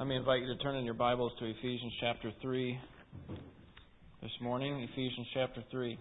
[0.00, 2.80] Let me invite you to turn in your Bibles to Ephesians chapter 3
[4.22, 4.88] this morning.
[4.90, 5.98] Ephesians chapter 3.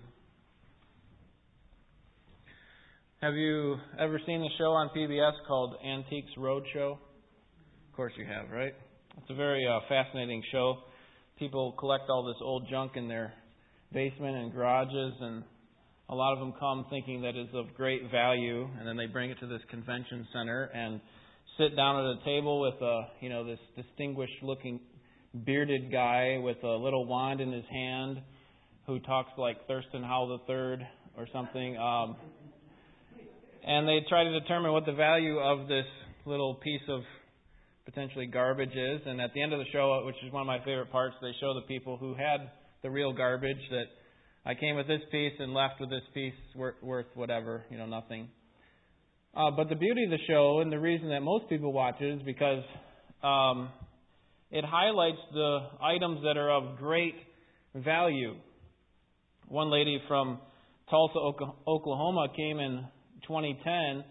[3.21, 6.93] Have you ever seen the show on PBS called Antiques Roadshow?
[6.93, 8.71] Of course you have, right?
[9.17, 10.77] It's a very uh, fascinating show.
[11.37, 13.33] People collect all this old junk in their
[13.91, 15.43] basement and garages, and
[16.07, 19.29] a lot of them come thinking that it's of great value, and then they bring
[19.29, 21.01] it to this convention center and
[21.59, 24.79] sit down at a table with a you know this distinguished looking
[25.45, 28.21] bearded guy with a little wand in his hand
[28.87, 31.77] who talks like Thurston Howell III or something.
[31.77, 32.15] Um,
[33.63, 35.85] and they try to determine what the value of this
[36.25, 37.01] little piece of
[37.85, 39.01] potentially garbage is.
[39.05, 41.33] And at the end of the show, which is one of my favorite parts, they
[41.39, 42.49] show the people who had
[42.81, 43.85] the real garbage that
[44.45, 48.29] I came with this piece and left with this piece worth whatever, you know, nothing.
[49.35, 52.15] Uh, but the beauty of the show and the reason that most people watch it
[52.15, 52.63] is because
[53.21, 53.69] um,
[54.51, 57.15] it highlights the items that are of great
[57.75, 58.35] value.
[59.47, 60.39] One lady from
[60.89, 61.19] Tulsa,
[61.67, 62.85] Oklahoma came in
[63.27, 64.03] 2010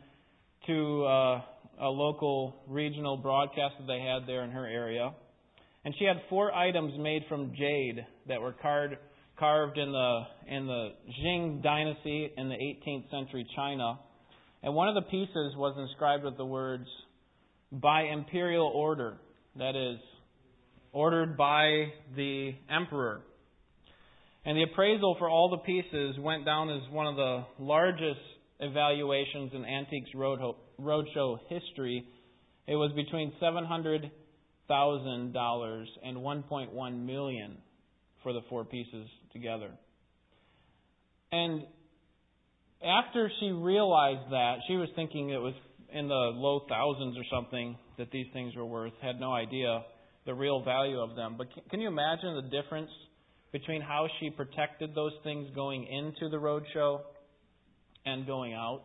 [0.69, 1.42] to uh,
[1.80, 5.12] a local regional broadcast that they had there in her area.
[5.84, 8.94] And she had four items made from jade that were carved,
[9.38, 13.98] carved in the in the Qing dynasty in the 18th century China.
[14.62, 16.89] And one of the pieces was inscribed with the words,
[17.70, 19.19] by imperial order.
[19.56, 19.98] That is,
[20.92, 23.23] ordered by the emperor.
[24.45, 28.20] And the appraisal for all the pieces went down as one of the largest
[28.61, 32.06] evaluations in Antiques Roadshow history.
[32.67, 34.11] It was between $700,000
[36.03, 37.59] and 1.1 million
[38.22, 39.70] for the four pieces together.
[41.31, 41.67] And
[42.84, 45.55] after she realized that, she was thinking it was
[45.93, 49.84] in the low thousands or something that these things were worth, had no idea
[50.27, 51.37] the real value of them.
[51.39, 52.91] But can you imagine the difference
[53.51, 57.00] between how she protected those things going into the roadshow
[58.05, 58.83] and going out?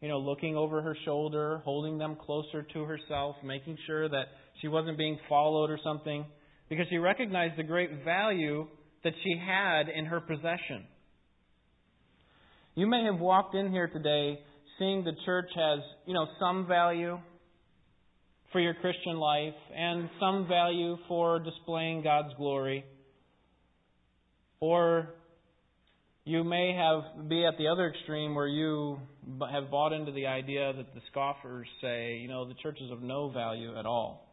[0.00, 4.26] You know, looking over her shoulder, holding them closer to herself, making sure that
[4.60, 6.24] she wasn't being followed or something,
[6.68, 8.66] because she recognized the great value
[9.04, 10.86] that she had in her possession.
[12.78, 14.38] You may have walked in here today
[14.78, 17.18] seeing the church has, you know, some value
[18.52, 22.84] for your Christian life and some value for displaying God's glory.
[24.60, 25.08] Or
[26.24, 29.00] you may have be at the other extreme where you
[29.50, 33.02] have bought into the idea that the scoffers say, you know, the church is of
[33.02, 34.24] no value at all.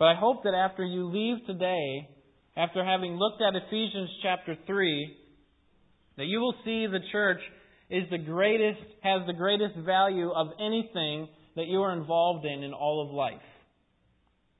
[0.00, 2.08] But I hope that after you leave today,
[2.56, 5.16] after having looked at Ephesians chapter 3,
[6.16, 7.40] that you will see the church
[7.90, 12.72] is the greatest, has the greatest value of anything that you are involved in in
[12.72, 13.42] all of life.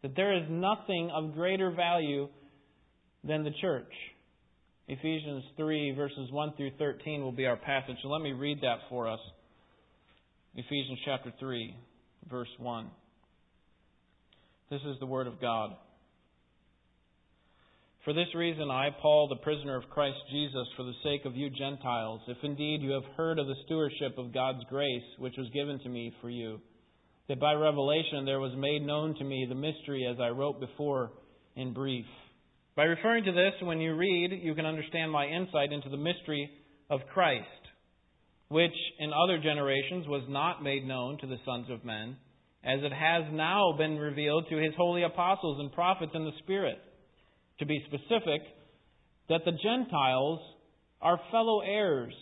[0.02, 2.28] That there is nothing of greater value
[3.24, 3.92] than the church.
[4.88, 7.96] Ephesians 3, verses 1 through 13 will be our passage.
[8.02, 9.20] So let me read that for us.
[10.54, 11.74] Ephesians chapter 3,
[12.28, 12.90] verse 1.
[14.70, 15.76] This is the Word of God.
[18.04, 21.50] For this reason, I, Paul, the prisoner of Christ Jesus, for the sake of you
[21.50, 25.78] Gentiles, if indeed you have heard of the stewardship of God's grace, which was given
[25.78, 26.60] to me for you,
[27.28, 31.12] that by revelation there was made known to me the mystery as I wrote before
[31.54, 32.06] in brief.
[32.74, 36.50] By referring to this, when you read, you can understand my insight into the mystery
[36.90, 37.46] of Christ,
[38.48, 42.16] which in other generations was not made known to the sons of men,
[42.64, 46.78] as it has now been revealed to his holy apostles and prophets in the Spirit
[47.58, 48.42] to be specific,
[49.28, 50.40] that the Gentiles
[51.00, 52.14] are fellow heirs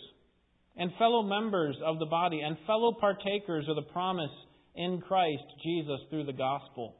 [0.77, 4.31] and fellow members of the body and fellow partakers of the promise
[4.75, 6.95] in Christ Jesus through the gospel,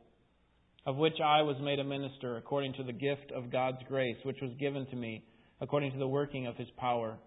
[0.86, 4.38] of which I was made a minister according to the gift of God's grace, which
[4.42, 5.24] was given to me
[5.62, 7.18] according to the working of his power.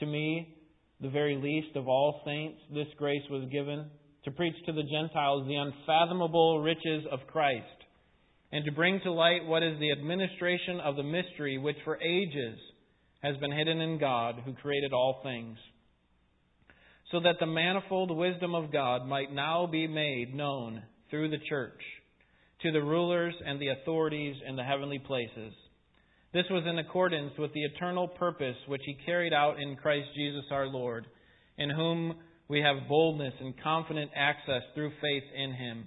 [0.00, 0.54] To me,
[1.00, 3.86] the very least of all saints, this grace was given
[4.24, 7.77] to preach to the Gentiles the unfathomable riches of Christ
[8.52, 12.58] and to bring to light what is the administration of the mystery which for ages
[13.22, 15.58] has been hidden in God who created all things,
[17.10, 21.80] so that the manifold wisdom of God might now be made known through the church
[22.62, 25.52] to the rulers and the authorities in the heavenly places.
[26.32, 30.44] This was in accordance with the eternal purpose which he carried out in Christ Jesus
[30.50, 31.06] our Lord,
[31.56, 32.16] in whom
[32.48, 35.86] we have boldness and confident access through faith in him.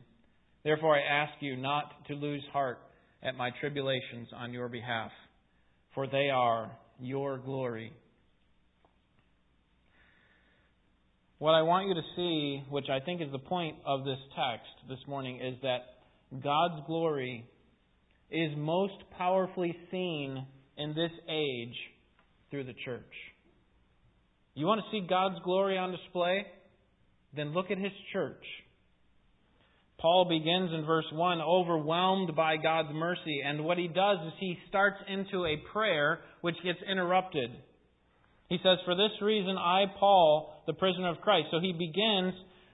[0.63, 2.79] Therefore, I ask you not to lose heart
[3.23, 5.11] at my tribulations on your behalf,
[5.95, 7.93] for they are your glory.
[11.39, 14.69] What I want you to see, which I think is the point of this text
[14.87, 17.43] this morning, is that God's glory
[18.29, 20.45] is most powerfully seen
[20.77, 21.75] in this age
[22.51, 23.01] through the church.
[24.53, 26.45] You want to see God's glory on display?
[27.35, 28.43] Then look at His church.
[30.01, 34.57] Paul begins in verse 1 overwhelmed by God's mercy, and what he does is he
[34.67, 37.51] starts into a prayer which gets interrupted.
[38.49, 41.47] He says, For this reason, I, Paul, the prisoner of Christ.
[41.51, 42.33] So he begins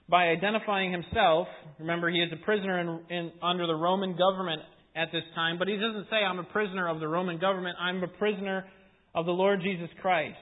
[0.09, 1.47] by identifying himself.
[1.79, 4.62] Remember, he is a prisoner in, in, under the Roman government
[4.95, 7.75] at this time, but he doesn't say, I'm a prisoner of the Roman government.
[7.79, 8.65] I'm a prisoner
[9.13, 10.38] of the Lord Jesus Christ.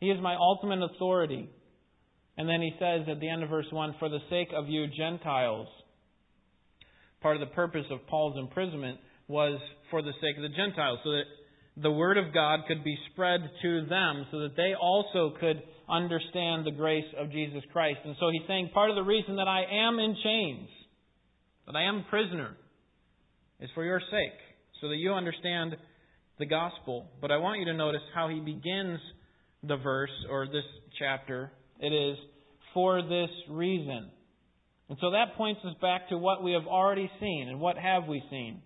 [0.00, 1.48] He is my ultimate authority.
[2.38, 4.86] And then he says at the end of verse 1 For the sake of you
[4.96, 5.66] Gentiles.
[7.20, 11.10] Part of the purpose of Paul's imprisonment was for the sake of the Gentiles, so
[11.10, 11.24] that
[11.82, 16.64] the Word of God could be spread to them, so that they also could understand
[16.64, 17.98] the grace of Jesus Christ.
[18.04, 20.68] And so he's saying part of the reason that I am in chains,
[21.66, 22.56] that I am prisoner,
[23.58, 24.38] is for your sake,
[24.80, 25.76] so that you understand
[26.38, 27.06] the gospel.
[27.20, 29.00] But I want you to notice how he begins
[29.64, 30.64] the verse or this
[31.00, 32.16] chapter it is
[32.74, 34.10] for this reason.
[34.88, 37.48] And so that points us back to what we have already seen.
[37.48, 38.62] And what have we seen?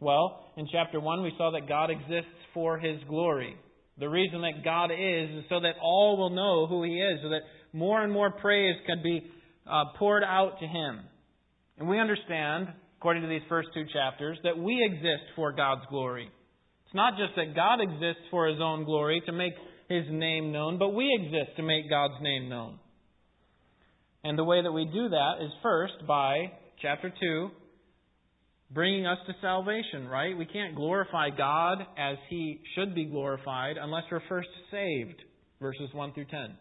[0.00, 3.56] Well, in chapter 1, we saw that God exists for His glory.
[3.98, 7.30] The reason that God is is so that all will know who He is, so
[7.30, 7.42] that
[7.72, 9.22] more and more praise can be
[9.66, 11.00] uh, poured out to Him.
[11.78, 12.68] And we understand,
[12.98, 16.28] according to these first two chapters, that we exist for God's glory.
[16.86, 19.54] It's not just that God exists for His own glory to make
[19.88, 22.78] his name known, but we exist to make God's name known.
[24.24, 26.52] And the way that we do that is first by,
[26.82, 27.48] chapter 2,
[28.72, 30.36] bringing us to salvation, right?
[30.36, 35.20] We can't glorify God as he should be glorified unless we're first saved,
[35.60, 36.56] verses 1 through 10.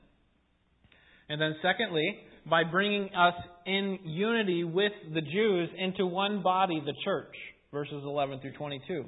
[1.30, 3.34] And then, secondly, by bringing us
[3.66, 7.34] in unity with the Jews into one body, the church,
[7.72, 9.06] verses 11 through 22.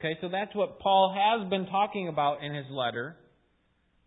[0.00, 3.16] Okay, so that's what Paul has been talking about in his letter.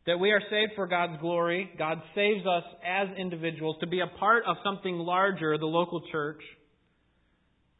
[0.07, 1.69] That we are saved for God's glory.
[1.77, 6.41] God saves us as individuals to be a part of something larger, the local church.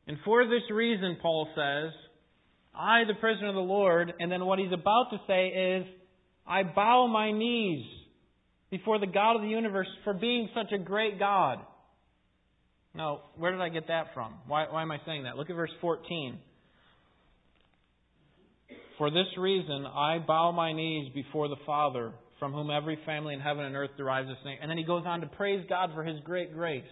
[0.06, 1.92] And for this reason, Paul says,
[2.76, 5.88] I, the prisoner of the Lord, and then what he's about to say is,
[6.46, 7.84] I bow my knees
[8.70, 11.58] before the God of the universe for being such a great God.
[12.94, 14.36] Now, where did I get that from?
[14.46, 15.36] Why, why am I saying that?
[15.36, 16.38] Look at verse 14.
[18.98, 23.40] For this reason, I bow my knees before the Father, from whom every family in
[23.40, 24.58] heaven and earth derives its name.
[24.62, 26.84] And then he goes on to praise God for his great grace.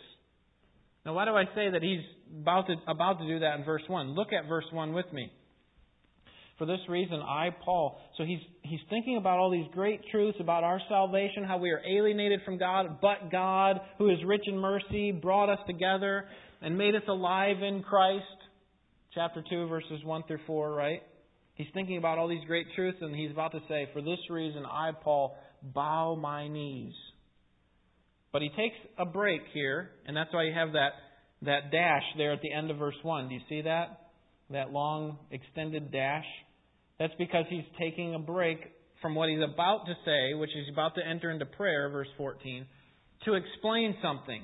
[1.06, 2.02] Now, why do I say that he's
[2.42, 4.16] about to, about to do that in verse 1?
[4.16, 5.32] Look at verse 1 with me.
[6.58, 8.00] For this reason, I, Paul.
[8.18, 11.82] So he's, he's thinking about all these great truths about our salvation, how we are
[11.88, 16.26] alienated from God, but God, who is rich in mercy, brought us together
[16.62, 18.26] and made us alive in Christ.
[19.16, 21.02] Chapter 2, verses 1 through 4, right?
[21.56, 24.66] He's thinking about all these great truths, and he's about to say, For this reason,
[24.66, 26.94] I, Paul, bow my knees.
[28.32, 30.92] But he takes a break here, and that's why you have that,
[31.42, 33.28] that dash there at the end of verse 1.
[33.28, 34.10] Do you see that?
[34.50, 36.26] That long, extended dash?
[37.00, 38.60] That's because he's taking a break
[39.02, 42.66] from what he's about to say, which he's about to enter into prayer, verse 14,
[43.26, 44.44] to explain something.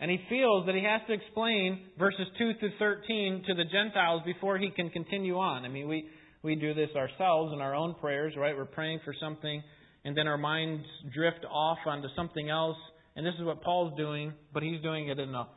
[0.00, 4.22] And he feels that he has to explain verses 2 through 13 to the Gentiles
[4.26, 5.64] before he can continue on.
[5.64, 6.08] I mean, we,
[6.42, 8.56] we do this ourselves in our own prayers, right?
[8.56, 9.62] We're praying for something,
[10.04, 12.76] and then our minds drift off onto something else.
[13.16, 15.48] And this is what Paul's doing, but he's doing it in a,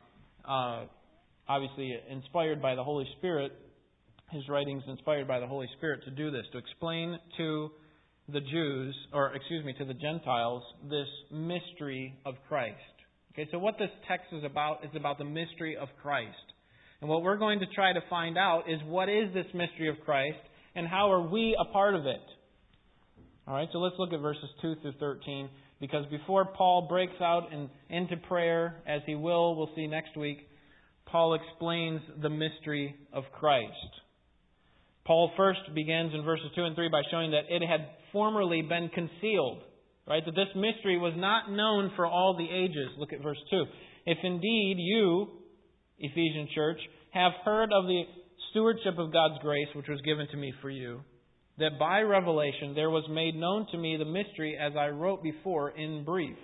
[0.47, 0.85] uh,
[1.49, 3.51] obviously inspired by the Holy Spirit.
[4.29, 7.71] His writings inspired by the Holy Spirit to do this, to explain to
[8.29, 12.75] the Jews, or excuse me, to the Gentiles, this mystery of Christ.
[13.37, 16.33] Okay, so what this text is about is about the mystery of Christ.
[17.01, 19.95] And what we're going to try to find out is what is this mystery of
[20.03, 20.39] Christ
[20.73, 22.21] and how are we a part of it?
[23.47, 27.53] All right, so let's look at verses 2 through 13 because before Paul breaks out
[27.53, 30.39] in, into prayer, as he will, we'll see next week,
[31.05, 33.71] Paul explains the mystery of Christ.
[35.05, 38.89] Paul first begins in verses 2 and 3 by showing that it had formerly been
[38.89, 39.61] concealed
[40.07, 40.23] Right?
[40.25, 42.89] That this mystery was not known for all the ages.
[42.97, 43.65] Look at verse 2.
[44.05, 45.27] If indeed you,
[45.99, 46.79] Ephesian church,
[47.11, 48.03] have heard of the
[48.51, 51.01] stewardship of God's grace which was given to me for you,
[51.57, 55.71] that by revelation there was made known to me the mystery as I wrote before
[55.71, 56.37] in brief.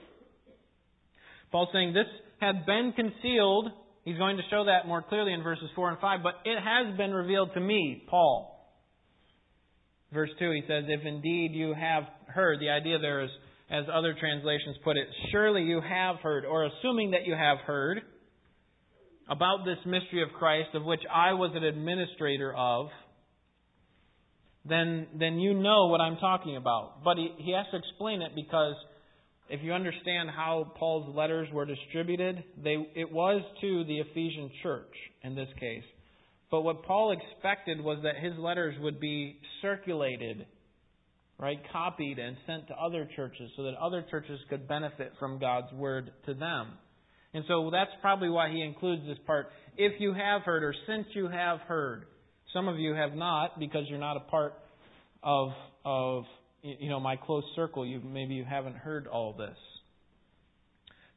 [1.52, 2.08] Paul's saying this
[2.42, 3.70] had been concealed.
[4.04, 6.98] He's going to show that more clearly in verses 4 and 5, but it has
[6.98, 8.50] been revealed to me, Paul.
[10.12, 13.30] Verse 2, he says, If indeed you have heard, the idea there is
[13.70, 18.02] as other translations put it, surely you have heard, or assuming that you have heard,
[19.30, 22.88] about this mystery of Christ, of which I was an administrator of,
[24.66, 27.04] then, then you know what I'm talking about.
[27.04, 28.76] But he, he has to explain it because
[29.50, 34.94] if you understand how Paul's letters were distributed, they, it was to the Ephesian church
[35.24, 35.84] in this case.
[36.50, 40.46] But what Paul expected was that his letters would be circulated,
[41.44, 45.72] right, copied and sent to other churches so that other churches could benefit from God's
[45.74, 46.70] word to them.
[47.34, 49.48] And so that's probably why he includes this part.
[49.76, 52.06] If you have heard, or since you have heard.
[52.54, 54.54] Some of you have not because you're not a part
[55.24, 55.50] of,
[55.84, 56.24] of
[56.62, 57.86] you know, my close circle.
[57.86, 59.58] You, maybe you haven't heard all this.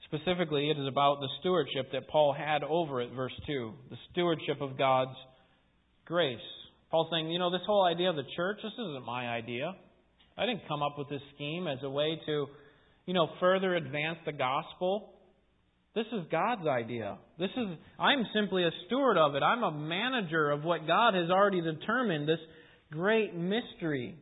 [0.06, 3.72] Specifically, it is about the stewardship that Paul had over it, verse 2.
[3.90, 5.16] The stewardship of God's
[6.06, 6.38] grace.
[6.90, 9.74] Paul's saying, you know, this whole idea of the church, this isn't my idea.
[10.38, 12.46] I didn't come up with this scheme as a way to,
[13.06, 15.10] you know, further advance the gospel.
[15.94, 17.16] This is God's idea.
[17.38, 19.42] This is I'm simply a steward of it.
[19.42, 22.38] I'm a manager of what God has already determined, this
[22.92, 24.18] great mystery.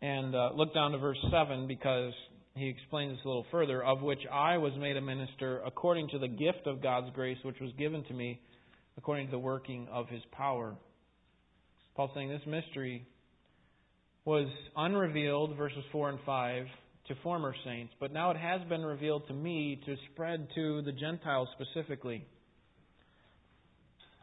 [0.00, 2.12] And uh, look down to verse 7 because
[2.54, 6.20] he explains this a little further, of which I was made a minister according to
[6.20, 8.40] the gift of God's grace which was given to me
[8.96, 10.76] according to the working of his power.
[11.96, 13.06] Paul's saying this mystery
[14.24, 16.66] was unrevealed, verses 4 and 5,
[17.08, 20.92] to former saints, but now it has been revealed to me to spread to the
[20.92, 22.26] Gentiles specifically.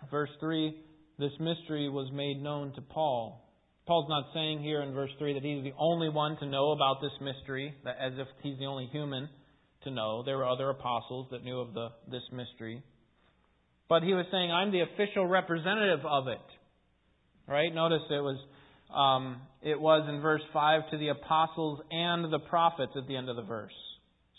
[0.09, 0.75] Verse 3
[1.21, 3.47] this mystery was made known to Paul.
[3.85, 6.99] Paul's not saying here in verse 3 that he's the only one to know about
[6.99, 9.29] this mystery, as if he's the only human
[9.83, 10.23] to know.
[10.23, 12.81] There were other apostles that knew of the, this mystery.
[13.87, 16.41] But he was saying, I'm the official representative of it.
[17.47, 17.71] Right?
[17.71, 18.39] Notice it was
[18.91, 23.29] um, it was in verse 5 to the apostles and the prophets at the end
[23.29, 23.73] of the verse.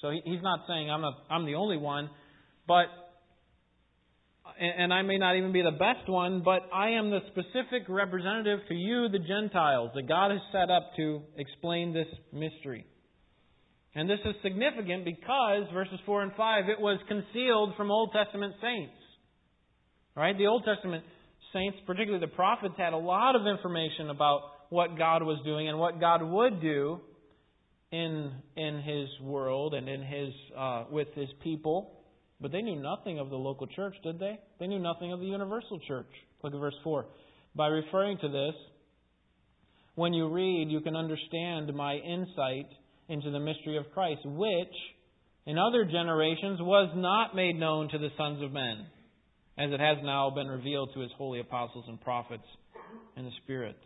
[0.00, 2.10] So he's not saying I'm, a, I'm the only one,
[2.66, 2.86] but,
[4.60, 8.60] and I may not even be the best one, but I am the specific representative
[8.68, 12.84] to you, the Gentiles, that God has set up to explain this mystery.
[13.94, 18.54] And this is significant because, verses 4 and 5, it was concealed from Old Testament
[18.60, 18.94] saints.
[20.16, 20.36] Right?
[20.36, 21.04] The Old Testament
[21.52, 24.40] saints, particularly the prophets, had a lot of information about
[24.72, 26.98] what God was doing and what God would do
[27.90, 32.00] in in His world and in His uh, with His people.
[32.40, 34.40] But they knew nothing of the local church, did they?
[34.58, 36.08] They knew nothing of the universal church.
[36.42, 37.04] Look at verse four.
[37.54, 38.54] By referring to this,
[39.94, 42.68] when you read, you can understand my insight
[43.10, 44.74] into the mystery of Christ, which
[45.44, 48.86] in other generations was not made known to the sons of men
[49.58, 52.46] as it has now been revealed to his holy apostles and prophets
[53.18, 53.76] in the Spirit.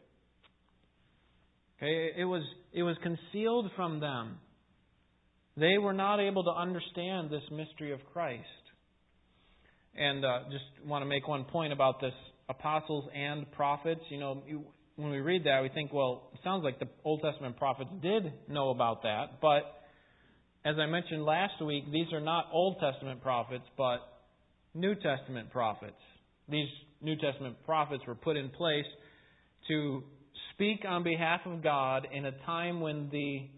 [1.79, 2.43] Okay, it was,
[2.73, 4.39] it was concealed from them.
[5.59, 8.45] They were not able to understand this mystery of Christ.
[9.95, 12.13] And uh, just want to make one point about this
[12.49, 14.01] apostles and prophets.
[14.11, 14.43] You know,
[14.97, 18.33] when we read that, we think, well, it sounds like the Old Testament prophets did
[18.49, 19.41] know about that.
[19.41, 19.63] But
[20.65, 23.99] as I mentioned last week, these are not Old Testament prophets, but
[24.75, 25.95] New Testament prophets.
[26.49, 26.69] These
[27.01, 28.85] New Testament prophets were put in place
[29.69, 30.03] to
[30.57, 33.49] speak on behalf of God in a time when the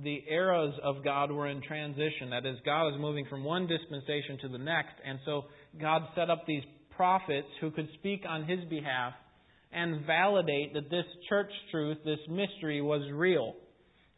[0.00, 2.30] the eras of God were in transition.
[2.30, 5.46] That is, God is moving from one dispensation to the next, and so
[5.80, 6.62] God set up these
[6.96, 9.12] prophets who could speak on His behalf
[9.72, 13.54] and validate that this church truth, this mystery, was real.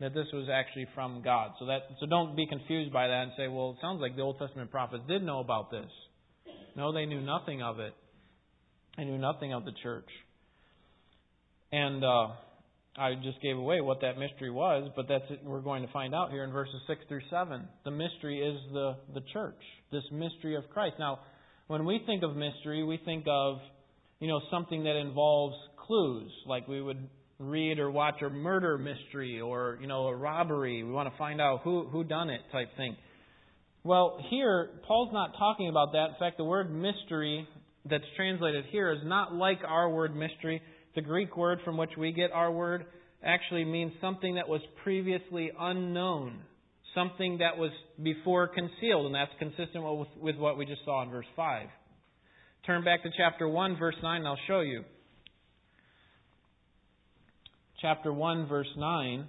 [0.01, 1.53] That this was actually from God.
[1.59, 4.23] So that so don't be confused by that and say, well, it sounds like the
[4.23, 5.91] Old Testament prophets did know about this.
[6.75, 7.93] No, they knew nothing of it.
[8.97, 10.09] They knew nothing of the church.
[11.73, 12.29] And uh,
[12.97, 15.41] I just gave away what that mystery was, but that's it.
[15.45, 17.69] we're going to find out here in verses six through seven.
[17.85, 19.61] The mystery is the the church.
[19.93, 20.97] This mystery of Christ.
[20.99, 21.21] Now,
[21.69, 23.59] when we think of mystery, we think of
[24.19, 27.09] you know something that involves clues, like we would
[27.39, 30.83] read or watch a murder mystery or you know a robbery.
[30.83, 32.97] We want to find out who who done it type thing.
[33.83, 36.09] Well, here, Paul's not talking about that.
[36.11, 37.49] In fact, the word mystery
[37.89, 40.61] that's translated here is not like our word mystery.
[40.95, 42.87] The Greek word from which we get our word
[43.23, 46.41] actually means something that was previously unknown,
[46.95, 47.71] something that was
[48.03, 51.69] before concealed, and that's consistent with, with what we just saw in verse 5.
[52.67, 54.85] Turn back to chapter 1, verse 9, and I'll show you.
[57.81, 59.27] Chapter 1, verse 9.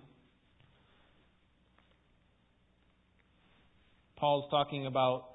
[4.17, 5.30] Paul's talking about,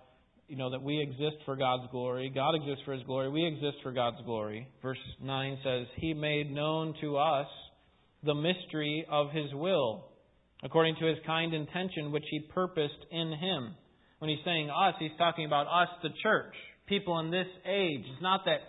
[0.49, 2.31] you know, that we exist for God's glory.
[2.35, 3.29] God exists for His glory.
[3.29, 4.69] We exist for God's glory.
[4.83, 7.49] Verse 9 says, He made known to us
[8.23, 10.07] the mystery of His will,
[10.63, 13.75] according to His kind intention which He purposed in Him,
[14.19, 16.55] when he's saying us, he's talking about us, the church,
[16.87, 18.01] people in this age.
[18.01, 18.61] It's not that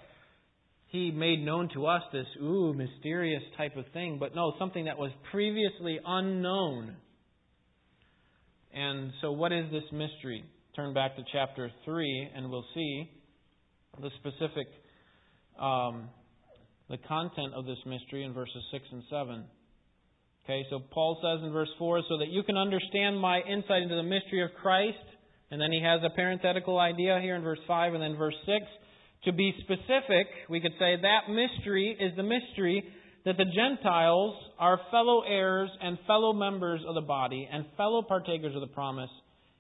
[0.87, 4.97] he made known to us this, ooh, mysterious type of thing, but no, something that
[4.97, 6.95] was previously unknown.
[8.73, 10.43] And so, what is this mystery?
[10.77, 13.09] Turn back to chapter 3, and we'll see
[13.99, 14.67] the specific,
[15.59, 16.07] um,
[16.87, 19.43] the content of this mystery in verses 6 and 7.
[20.45, 23.95] Okay, so Paul says in verse 4, so that you can understand my insight into
[23.95, 25.01] the mystery of Christ.
[25.49, 28.57] And then he has a parenthetical idea here in verse 5 and then verse 6.
[29.25, 32.83] To be specific, we could say that mystery is the mystery
[33.25, 38.53] that the Gentiles are fellow heirs and fellow members of the body and fellow partakers
[38.53, 39.09] of the promise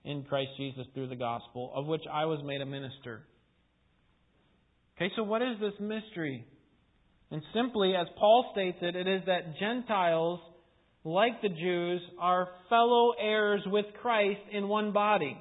[0.07, 3.23] in Christ Jesus through the gospel, of which I was made a minister.
[4.95, 6.45] Okay, so what is this mystery?
[7.29, 10.39] And simply, as Paul states it, it is that Gentiles,
[11.03, 15.37] like the Jews, are fellow heirs with Christ in one body.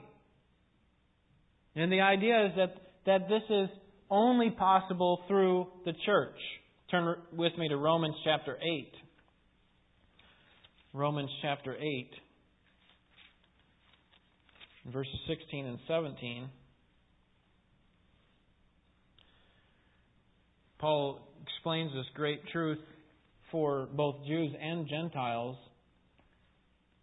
[1.77, 2.75] And the idea is that,
[3.07, 3.69] that this is
[4.11, 6.39] only possible through the church.
[6.91, 8.93] Turn with me to Romans chapter 8.
[10.93, 12.11] Romans chapter 8,
[14.93, 16.49] verses 16 and 17.
[20.79, 22.79] Paul explains this great truth
[23.51, 25.57] for both Jews and Gentiles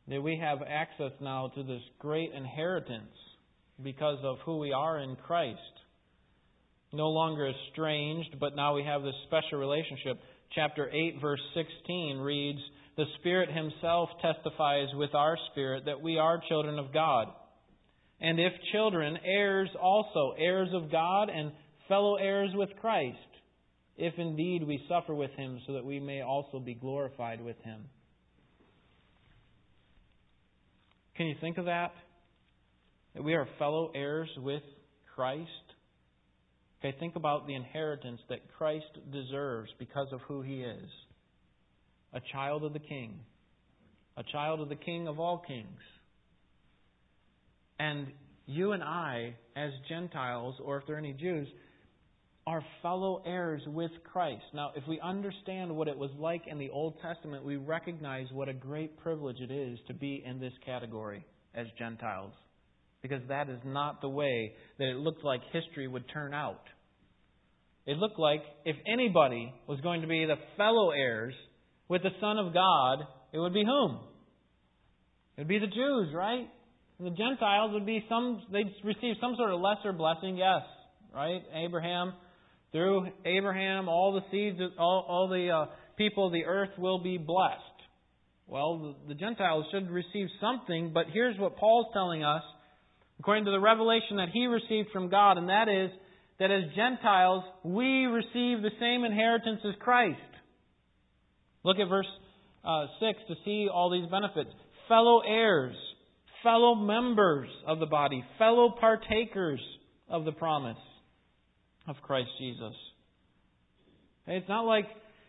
[0.08, 3.16] that we have access now to this great inheritance
[3.82, 5.60] because of who we are in Christ.
[6.92, 10.20] No longer estranged, but now we have this special relationship.
[10.54, 12.60] Chapter 8, verse 16 reads
[12.98, 17.30] The Spirit Himself testifies with our spirit that we are children of God.
[18.24, 21.52] And if children, heirs also, heirs of God and
[21.90, 23.18] fellow heirs with Christ,
[23.98, 27.82] if indeed we suffer with Him, so that we may also be glorified with Him.
[31.18, 31.92] Can you think of that?
[33.14, 34.64] That we are fellow heirs with
[35.16, 35.50] Christ?
[36.80, 40.90] Okay, think about the inheritance that Christ deserves because of who he is
[42.14, 43.20] a child of the King,
[44.16, 45.80] a child of the King of all kings.
[47.84, 48.08] And
[48.46, 51.48] you and I, as Gentiles, or if there are any Jews,
[52.48, 54.44] are fellow heirs with Christ.
[54.54, 58.48] Now, if we understand what it was like in the Old Testament, we recognize what
[58.48, 62.32] a great privilege it is to be in this category as Gentiles
[63.02, 66.64] because that is not the way that it looked like history would turn out.
[67.86, 71.34] It looked like if anybody was going to be the fellow heirs
[71.90, 73.00] with the Son of God,
[73.34, 74.00] it would be whom?
[75.36, 76.48] It would be the Jews, right?
[77.00, 80.62] The Gentiles would be some, they'd receive some sort of lesser blessing, yes,
[81.14, 81.42] right?
[81.54, 82.14] Abraham,
[82.72, 85.66] through Abraham, all the seeds, all, all the uh,
[85.98, 87.60] people of the earth will be blessed.
[88.48, 92.44] Well, the, the Gentiles should receive something, but here's what Paul's telling us
[93.20, 95.90] according to the revelation that he received from God, and that is
[96.40, 100.20] that as Gentiles, we receive the same inheritance as Christ.
[101.64, 102.08] Look at verse
[102.66, 104.50] uh, 6 to see all these benefits.
[104.90, 105.76] Fellow heirs,
[106.44, 109.62] fellow members of the body, fellow partakers
[110.10, 110.78] of the promise
[111.88, 112.74] of Christ Jesus.
[114.28, 114.86] It's not like,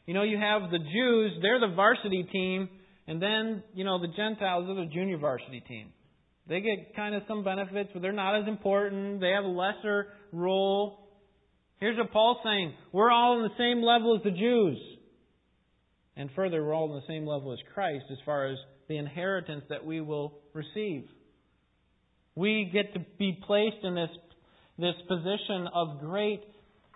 [0.07, 2.69] you know, you have the Jews, they're the varsity team,
[3.07, 5.89] and then, you know, the Gentiles are the junior varsity team.
[6.49, 9.21] They get kind of some benefits, but they're not as important.
[9.21, 11.09] They have a lesser role.
[11.81, 14.79] Here's what Paul's saying we're all on the same level as the Jews.
[16.17, 19.65] And further, we're all on the same level as Christ as far as the inheritance
[19.69, 21.05] that we will receive.
[22.35, 24.11] We get to be placed in this,
[24.79, 26.43] this position of great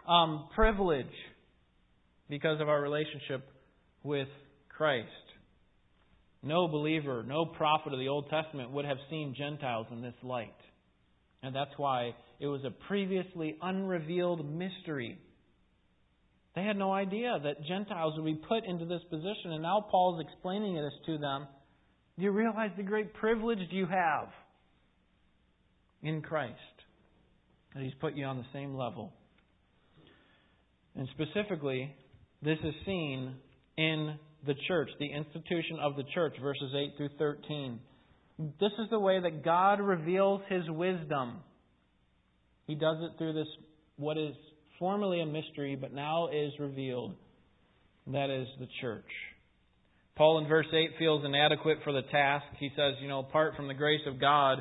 [0.08, 1.06] um, privilege
[2.28, 3.48] because of our relationship
[4.02, 4.28] with
[4.68, 5.08] Christ.
[6.42, 10.54] No believer, no prophet of the Old Testament would have seen Gentiles in this light.
[11.42, 15.18] And that's why it was a previously unrevealed mystery.
[16.54, 20.20] They had no idea that Gentiles would be put into this position, and now Paul's
[20.20, 21.46] explaining this to them.
[22.18, 24.28] Do you realize the great privilege you have
[26.02, 26.58] in Christ?
[27.74, 29.12] That He's put you on the same level.
[30.96, 31.94] And specifically,
[32.42, 33.36] this is seen
[33.76, 37.78] in the church, the institution of the church, verses 8 through 13.
[38.58, 41.36] This is the way that God reveals His wisdom.
[42.66, 43.48] He does it through this,
[43.96, 44.34] what is
[44.80, 47.14] formerly a mystery, but now is revealed.
[48.08, 49.04] That is the church.
[50.18, 52.44] Paul in verse 8 feels inadequate for the task.
[52.58, 54.58] He says, You know, apart from the grace of God,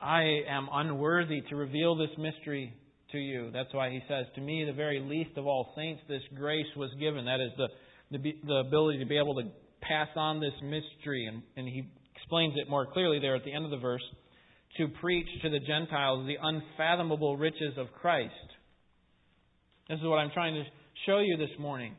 [0.00, 2.74] I am unworthy to reveal this mystery
[3.12, 3.50] to you.
[3.52, 6.90] That's why he says, To me, the very least of all saints, this grace was
[7.00, 7.24] given.
[7.24, 7.68] That is the
[8.10, 9.48] the, the ability to be able to
[9.80, 13.64] pass on this mystery, and, and he explains it more clearly there at the end
[13.64, 14.02] of the verse,
[14.76, 18.32] to preach to the Gentiles the unfathomable riches of Christ.
[19.88, 20.64] This is what I'm trying to
[21.06, 21.94] show you this morning.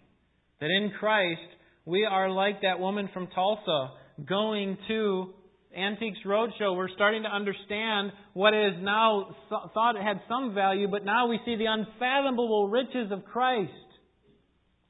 [0.59, 1.41] That in Christ,
[1.87, 3.91] we are like that woman from Tulsa
[4.27, 5.33] going to
[5.75, 6.75] Antiques Roadshow.
[6.75, 9.33] We're starting to understand what is now
[9.73, 13.71] thought it had some value, but now we see the unfathomable riches of Christ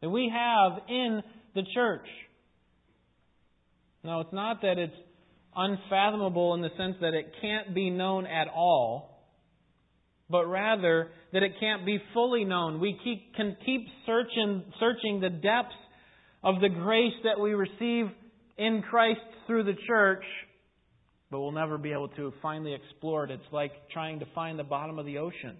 [0.01, 1.21] that we have in
[1.53, 2.07] the church.
[4.03, 4.95] Now, it's not that it's
[5.55, 9.23] unfathomable in the sense that it can't be known at all,
[10.31, 12.79] but rather that it can't be fully known.
[12.79, 15.75] We keep, can keep searching, searching the depths
[16.43, 18.07] of the grace that we receive
[18.57, 20.23] in Christ through the church,
[21.29, 23.31] but we'll never be able to finally explore it.
[23.31, 25.57] It's like trying to find the bottom of the ocean.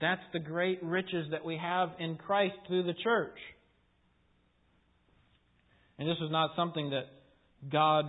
[0.00, 3.38] That's the great riches that we have in Christ through the church.
[5.98, 7.04] And this was not something that
[7.70, 8.06] God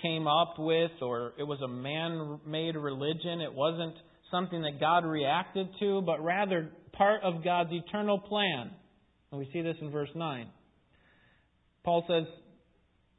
[0.00, 3.40] came up with or it was a man made religion.
[3.40, 3.94] It wasn't
[4.30, 8.70] something that God reacted to, but rather part of God's eternal plan.
[9.30, 10.46] And we see this in verse 9.
[11.84, 12.24] Paul says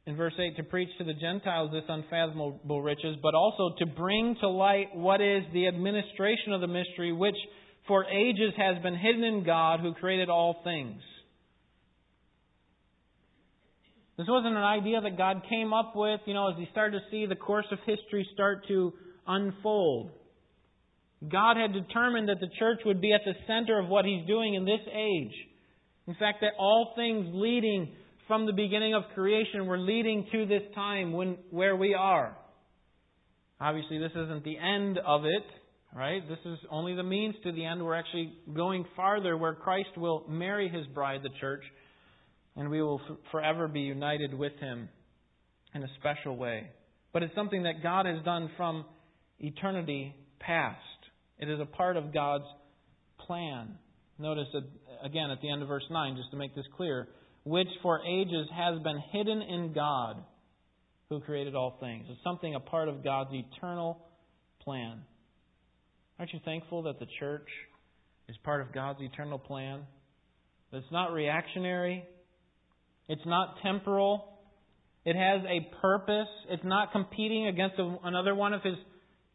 [0.06, 4.36] in verse 8 to preach to the Gentiles this unfathomable riches, but also to bring
[4.40, 7.36] to light what is the administration of the mystery, which
[7.86, 11.00] for ages has been hidden in God who created all things.
[14.16, 17.04] This wasn't an idea that God came up with, you know, as he started to
[17.10, 18.92] see the course of history start to
[19.26, 20.12] unfold.
[21.28, 24.54] God had determined that the church would be at the center of what he's doing
[24.54, 25.32] in this age.
[26.06, 27.92] In fact, that all things leading
[28.26, 32.36] from the beginning of creation were leading to this time when, where we are.
[33.60, 35.44] Obviously, this isn't the end of it,
[35.94, 36.26] right?
[36.28, 37.84] This is only the means to the end.
[37.84, 41.62] We're actually going farther where Christ will marry his bride, the church
[42.56, 44.88] and we will forever be united with Him
[45.74, 46.70] in a special way.
[47.12, 48.84] But it's something that God has done from
[49.38, 50.78] eternity past.
[51.38, 52.44] It is a part of God's
[53.26, 53.76] plan.
[54.18, 54.62] Notice that,
[55.04, 57.08] again, at the end of verse 9, just to make this clear,
[57.44, 60.16] which for ages has been hidden in God
[61.08, 62.06] who created all things.
[62.08, 64.00] It's something a part of God's eternal
[64.62, 65.02] plan.
[66.18, 67.48] Aren't you thankful that the church
[68.28, 69.82] is part of God's eternal plan?
[70.70, 72.04] That it's not reactionary,
[73.08, 74.30] it's not temporal.
[75.04, 76.28] It has a purpose.
[76.48, 78.76] It's not competing against another one of His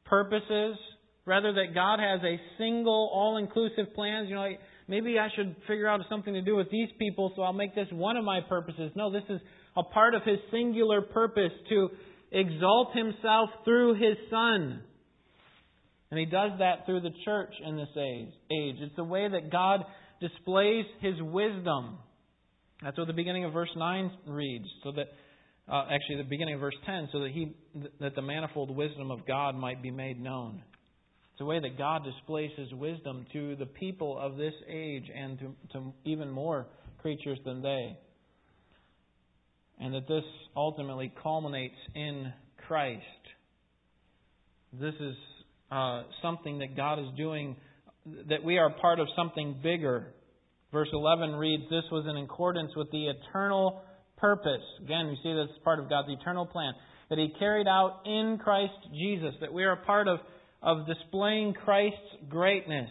[0.05, 0.77] purposes.
[1.25, 4.25] Rather, that God has a single, all inclusive plan.
[4.27, 4.47] You know,
[4.89, 7.87] maybe I should figure out something to do with these people, so I'll make this
[7.91, 8.91] one of my purposes.
[8.95, 9.39] No, this is
[9.77, 11.89] a part of His singular purpose to
[12.31, 14.81] exalt Himself through His Son.
[16.11, 18.77] And He does that through the church in this age.
[18.81, 19.85] It's the way that God
[20.19, 21.99] displays His wisdom.
[22.81, 24.65] That's what the beginning of verse 9 reads.
[24.83, 25.07] So that,
[25.71, 27.55] uh, actually, the beginning of verse 10, so that, he,
[27.99, 30.63] that the manifold wisdom of God might be made known.
[31.39, 35.39] It's a way that God displays His wisdom to the people of this age and
[35.39, 36.67] to, to even more
[37.01, 37.97] creatures than they.
[39.79, 42.33] And that this ultimately culminates in
[42.67, 43.03] Christ.
[44.73, 45.15] This is
[45.71, 47.55] uh, something that God is doing,
[48.27, 50.07] that we are part of something bigger
[50.71, 53.81] Verse 11 reads, This was in accordance with the eternal
[54.17, 54.61] purpose.
[54.83, 56.73] Again, you see that's part of God's eternal plan.
[57.09, 59.33] That He carried out in Christ Jesus.
[59.41, 60.19] That we are part of,
[60.61, 62.89] of displaying Christ's greatness.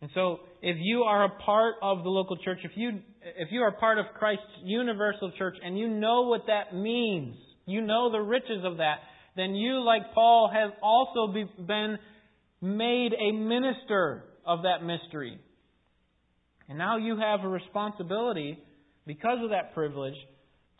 [0.00, 3.00] And so, if you are a part of the local church, if you,
[3.36, 7.80] if you are part of Christ's universal church, and you know what that means, you
[7.80, 8.96] know the riches of that,
[9.36, 11.98] then you, like Paul, have also be, been
[12.60, 15.38] made a minister of that mystery.
[16.68, 18.58] And now you have a responsibility,
[19.06, 20.16] because of that privilege,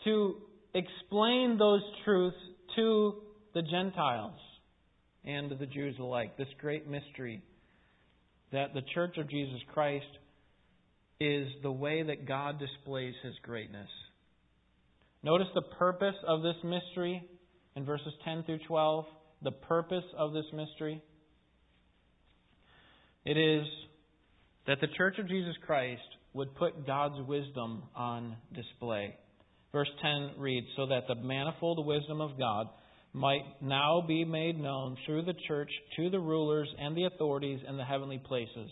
[0.03, 0.35] to
[0.73, 2.37] explain those truths
[2.75, 3.15] to
[3.53, 4.39] the Gentiles
[5.25, 6.37] and to the Jews alike.
[6.37, 7.41] This great mystery
[8.51, 10.05] that the Church of Jesus Christ
[11.19, 13.89] is the way that God displays His greatness.
[15.23, 17.23] Notice the purpose of this mystery
[17.75, 19.05] in verses 10 through 12.
[19.41, 21.01] The purpose of this mystery.
[23.25, 23.65] It is
[24.67, 26.01] that the Church of Jesus Christ
[26.33, 29.15] would put God's wisdom on display.
[29.71, 32.67] Verse 10 reads, So that the manifold wisdom of God
[33.13, 37.77] might now be made known through the church to the rulers and the authorities in
[37.77, 38.71] the heavenly places.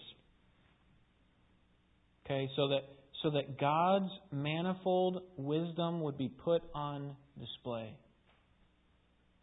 [2.25, 2.81] Okay, so that
[3.21, 7.95] so that God's manifold wisdom would be put on display.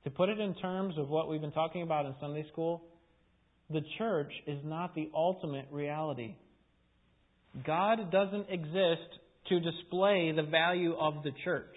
[0.04, 2.82] To put it in terms of what we've been talking about in Sunday school,
[3.70, 6.34] the church is not the ultimate reality.
[7.64, 9.08] God doesn't exist
[9.48, 11.74] to display the value of the church.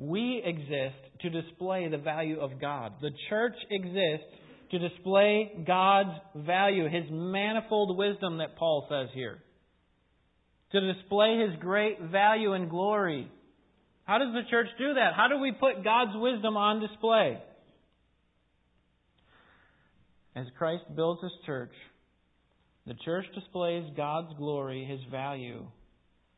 [0.00, 2.94] We exist to display the value of God.
[3.02, 4.26] The church exists
[4.70, 9.42] to display God's value, His manifold wisdom that Paul says here.
[10.72, 13.30] To display His great value and glory.
[14.04, 15.12] How does the church do that?
[15.14, 17.38] How do we put God's wisdom on display?
[20.34, 21.74] As Christ builds His church,
[22.86, 25.66] the church displays God's glory, His value,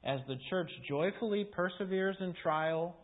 [0.03, 2.97] as the church joyfully perseveres in trial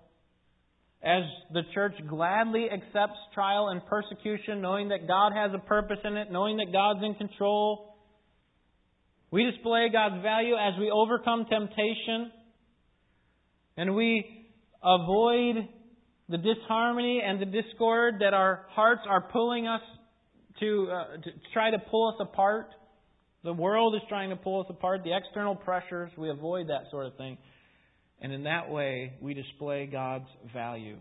[1.02, 6.16] as the church gladly accepts trial and persecution, knowing that God has a purpose in
[6.16, 7.94] it, knowing that God's in control.
[9.30, 12.32] We display God's value as we overcome temptation
[13.76, 14.48] and we
[14.82, 15.68] avoid
[16.28, 19.80] the disharmony and the discord that our hearts are pulling us
[20.61, 22.70] to, uh, to try to pull us apart.
[23.44, 27.06] The world is trying to pull us apart, the external pressures, we avoid that sort
[27.06, 27.38] of thing.
[28.20, 30.96] And in that way, we display God's value.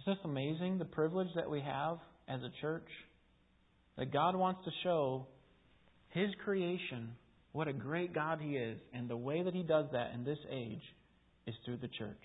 [0.00, 2.88] Isn't this amazing, the privilege that we have as a church?
[3.96, 5.26] That God wants to show
[6.10, 7.10] His creation
[7.52, 8.78] what a great God He is.
[8.92, 10.82] And the way that He does that in this age
[11.46, 12.16] is through the church.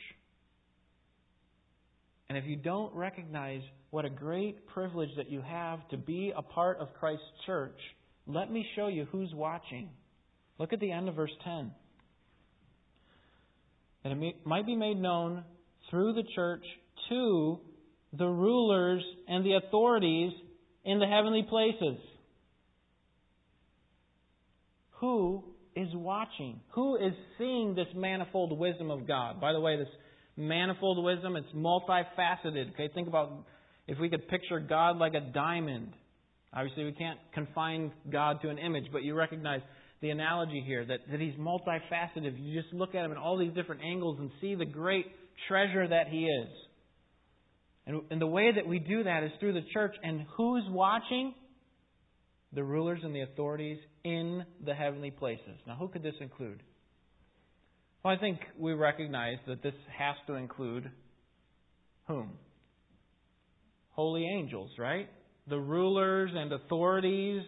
[2.27, 6.41] And if you don't recognize what a great privilege that you have to be a
[6.41, 7.77] part of Christ's church,
[8.27, 9.89] let me show you who's watching.
[10.57, 11.71] Look at the end of verse 10
[14.03, 15.43] that it might be made known
[15.89, 16.63] through the church
[17.09, 17.59] to
[18.17, 20.31] the rulers and the authorities
[20.83, 21.97] in the heavenly places.
[24.99, 25.43] Who
[25.75, 26.59] is watching?
[26.73, 29.41] Who is seeing this manifold wisdom of God?
[29.41, 29.87] By the way, this
[30.37, 32.73] manifold wisdom, it's multifaceted.
[32.73, 33.45] Okay, think about
[33.87, 35.93] if we could picture God like a diamond.
[36.53, 39.61] Obviously, we can't confine God to an image, but you recognize
[40.03, 42.35] the analogy here that, that he's multifaceted.
[42.37, 45.05] You just look at him in all these different angles and see the great
[45.47, 46.49] treasure that he is.
[47.87, 49.95] And, and the way that we do that is through the church.
[50.03, 51.33] And who's watching?
[52.51, 55.57] The rulers and the authorities in the heavenly places.
[55.65, 56.61] Now, who could this include?
[58.03, 60.91] Well, I think we recognize that this has to include
[62.07, 62.31] whom?
[63.91, 65.09] Holy angels, right?
[65.47, 67.41] The rulers and authorities,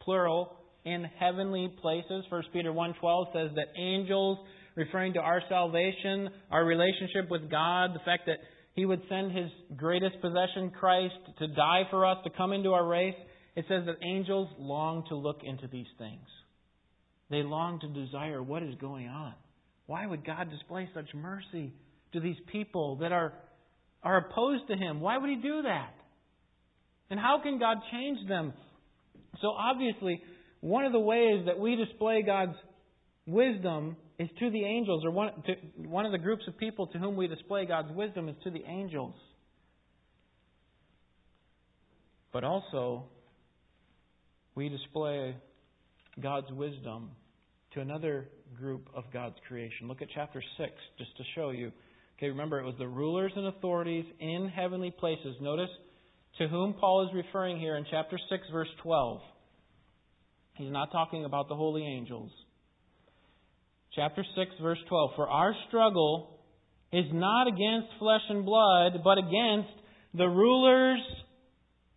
[0.00, 2.24] plural, in heavenly places.
[2.28, 4.38] 1 Peter 1:12 says that angels
[4.76, 8.38] referring to our salvation, our relationship with God, the fact that
[8.74, 12.86] he would send his greatest possession Christ to die for us, to come into our
[12.86, 13.16] race.
[13.56, 16.26] It says that angels long to look into these things.
[17.30, 19.34] They long to desire what is going on.
[19.86, 21.72] Why would God display such mercy
[22.12, 23.32] to these people that are,
[24.02, 25.00] are opposed to Him?
[25.00, 25.94] Why would He do that?
[27.10, 28.52] And how can God change them?
[29.42, 30.22] So obviously,
[30.60, 32.56] one of the ways that we display God's
[33.26, 35.54] wisdom is to the angels, or one, to,
[35.88, 38.62] one of the groups of people to whom we display God's wisdom is to the
[38.66, 39.14] angels.
[42.32, 43.04] But also,
[44.54, 45.36] we display
[46.20, 47.10] God's wisdom
[47.72, 49.88] to another group of God's creation.
[49.88, 51.72] Look at chapter 6, just to show you.
[52.18, 55.36] Okay, remember, it was the rulers and authorities in heavenly places.
[55.40, 55.70] Notice
[56.38, 59.20] to whom Paul is referring here in chapter 6, verse 12.
[60.54, 62.30] He's not talking about the holy angels.
[63.94, 65.10] Chapter 6, verse 12.
[65.16, 66.38] For our struggle
[66.92, 69.70] is not against flesh and blood, but against
[70.14, 71.00] the rulers,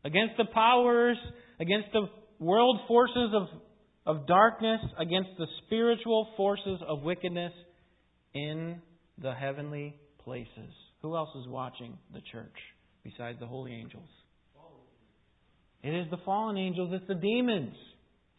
[0.04, 1.18] against the powers,
[1.60, 2.08] against the
[2.40, 3.48] world forces of,
[4.06, 7.54] of darkness, against the spiritual forces of wickedness
[8.34, 8.82] in
[9.22, 10.74] the heavenly places.
[11.02, 12.56] Who else is watching the church
[13.04, 14.10] besides the holy angels?
[15.84, 17.76] It is the fallen angels, it's the demons.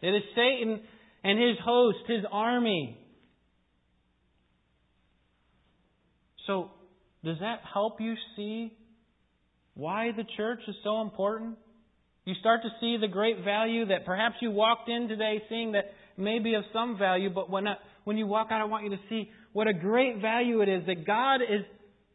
[0.01, 0.81] It is Satan
[1.23, 2.99] and his host, his army.
[6.47, 6.71] So,
[7.25, 8.73] does that help you see
[9.75, 11.57] why the church is so important?
[12.27, 15.93] You start to see the great value that perhaps you walked in today seeing that
[16.17, 18.91] may be of some value, but when, uh, when you walk out, I want you
[18.91, 21.65] to see what a great value it is that God is,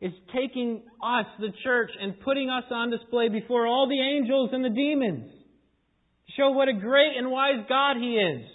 [0.01, 4.63] is taking us, the church, and putting us on display before all the angels and
[4.63, 5.31] the demons
[6.39, 8.45] show what a great and wise God He is.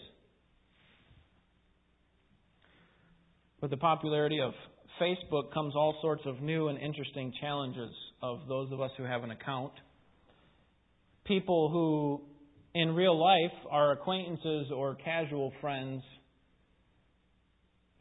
[3.60, 4.52] With the popularity of
[5.00, 7.90] Facebook comes all sorts of new and interesting challenges
[8.22, 9.72] of those of us who have an account.
[11.24, 12.22] People who,
[12.78, 16.02] in real life, are acquaintances or casual friends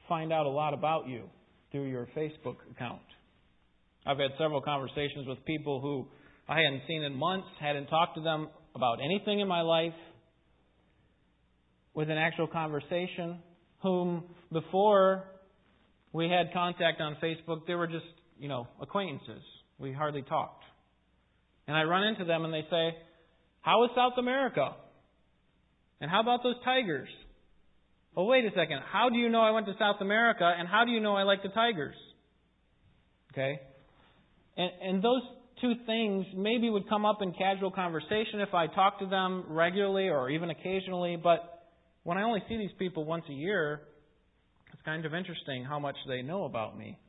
[0.07, 1.23] find out a lot about you
[1.71, 3.01] through your Facebook account.
[4.05, 6.07] I've had several conversations with people who
[6.47, 9.93] I hadn't seen in months, hadn't talked to them about anything in my life
[11.93, 13.39] with an actual conversation,
[13.81, 15.25] whom before
[16.13, 17.65] we had contact on Facebook.
[17.67, 18.05] They were just,
[18.39, 19.41] you know, acquaintances.
[19.79, 20.63] We hardly talked.
[21.67, 22.95] And I run into them and they say,
[23.61, 24.75] How is South America?
[25.99, 27.09] And how about those tigers?
[28.15, 28.81] Oh, wait a second.
[28.91, 31.23] How do you know I went to South America and how do you know I
[31.23, 31.95] like the tigers?
[33.31, 33.59] Okay?
[34.55, 35.21] And, and those
[35.63, 40.09] two things maybe would come up in casual conversation if I talked to them regularly
[40.09, 41.69] or even occasionally, but
[42.03, 43.79] when I only see these people once a year,
[44.73, 46.99] it's kind of interesting how much they know about me.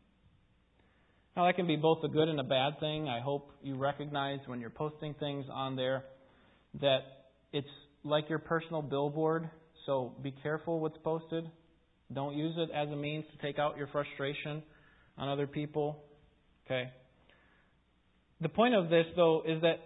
[1.37, 3.09] Now, that can be both a good and a bad thing.
[3.09, 6.05] I hope you recognize when you're posting things on there
[6.81, 7.01] that
[7.53, 7.67] it's
[8.05, 9.51] like your personal billboard,
[9.85, 11.45] so be careful what's posted.
[12.13, 14.63] Don't use it as a means to take out your frustration
[15.19, 16.05] on other people.
[16.67, 16.93] Okay?
[18.41, 19.77] The point of this, though, is that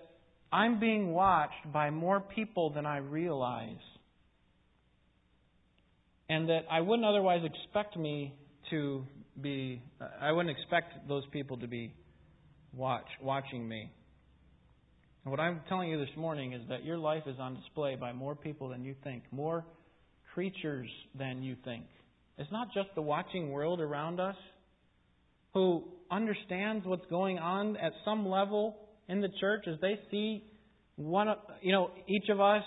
[0.51, 3.77] I'm being watched by more people than I realize.
[6.29, 8.35] And that I wouldn't otherwise expect me
[8.71, 9.05] to
[9.41, 9.83] be,
[10.21, 11.93] I wouldn't expect those people to be
[12.75, 13.91] watch, watching me.
[15.25, 18.13] And what I'm telling you this morning is that your life is on display by
[18.13, 19.65] more people than you think, more
[20.35, 21.85] creatures than you think.
[22.37, 24.37] It's not just the watching world around us
[25.59, 28.77] who understands what's going on at some level
[29.09, 30.45] in the church as they see
[30.95, 31.27] one
[31.63, 32.63] you know each of us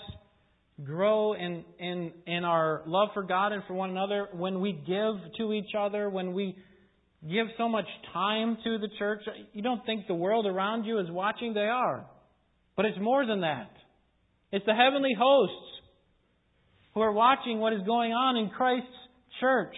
[0.84, 4.28] grow in in in our love for God and for one another.
[4.34, 6.54] When we give to each other when we
[7.26, 9.22] give so much time to the church
[9.54, 12.04] you don't think the world around you is watching they are.
[12.76, 13.70] But it's more than that.
[14.50, 15.70] It's the heavenly hosts
[16.92, 18.88] who are watching what is going on in Christ's
[19.40, 19.76] church.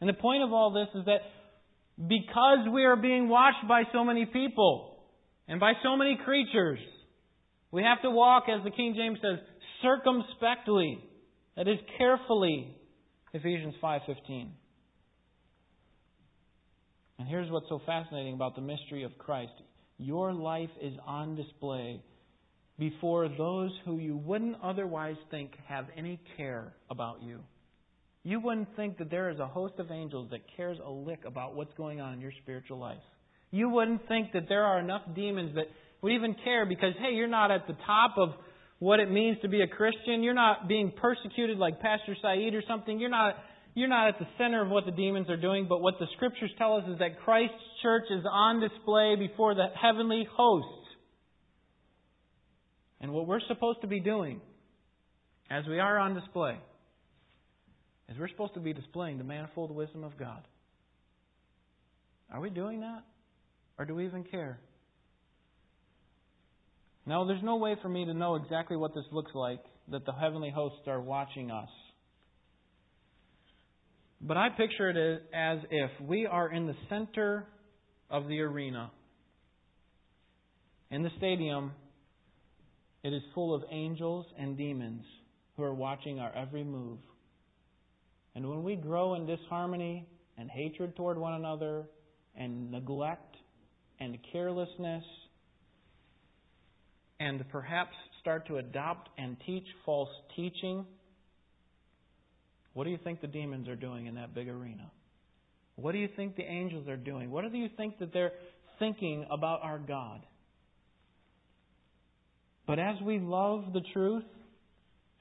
[0.00, 1.20] And the point of all this is that
[1.98, 4.96] because we are being watched by so many people
[5.48, 6.78] and by so many creatures,
[7.70, 9.38] we have to walk, as the King James says,
[9.82, 10.98] circumspectly.
[11.56, 12.76] That is carefully.
[13.32, 14.52] Ephesians 5:15.
[17.18, 19.52] And here's what's so fascinating about the mystery of Christ.
[19.98, 22.02] Your life is on display
[22.78, 27.42] before those who you wouldn't otherwise think have any care about you.
[28.26, 31.54] You wouldn't think that there is a host of angels that cares a lick about
[31.54, 32.98] what's going on in your spiritual life.
[33.52, 35.66] You wouldn't think that there are enough demons that
[36.02, 38.30] would even care because, hey, you're not at the top of
[38.80, 40.24] what it means to be a Christian.
[40.24, 42.98] You're not being persecuted like Pastor Saeed or something.
[42.98, 43.36] You're not,
[43.76, 45.66] you're not at the center of what the demons are doing.
[45.68, 49.66] But what the scriptures tell us is that Christ's church is on display before the
[49.80, 50.88] heavenly hosts.
[53.00, 54.40] And what we're supposed to be doing
[55.48, 56.58] as we are on display
[58.08, 60.46] is we're supposed to be displaying the manifold wisdom of God.
[62.32, 63.02] Are we doing that?
[63.78, 64.58] Or do we even care?
[67.04, 70.12] Now, there's no way for me to know exactly what this looks like that the
[70.12, 71.68] heavenly hosts are watching us.
[74.20, 77.46] But I picture it as if we are in the center
[78.10, 78.90] of the arena.
[80.90, 81.72] In the stadium,
[83.04, 85.04] it is full of angels and demons
[85.56, 86.98] who are watching our every move.
[88.36, 91.84] And when we grow in disharmony and hatred toward one another
[92.36, 93.34] and neglect
[93.98, 95.02] and carelessness
[97.18, 100.84] and perhaps start to adopt and teach false teaching,
[102.74, 104.90] what do you think the demons are doing in that big arena?
[105.76, 107.30] What do you think the angels are doing?
[107.30, 108.32] What do you think that they're
[108.78, 110.20] thinking about our God?
[112.66, 114.24] But as we love the truth,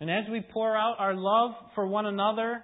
[0.02, 2.62] and as we pour out our love for one another,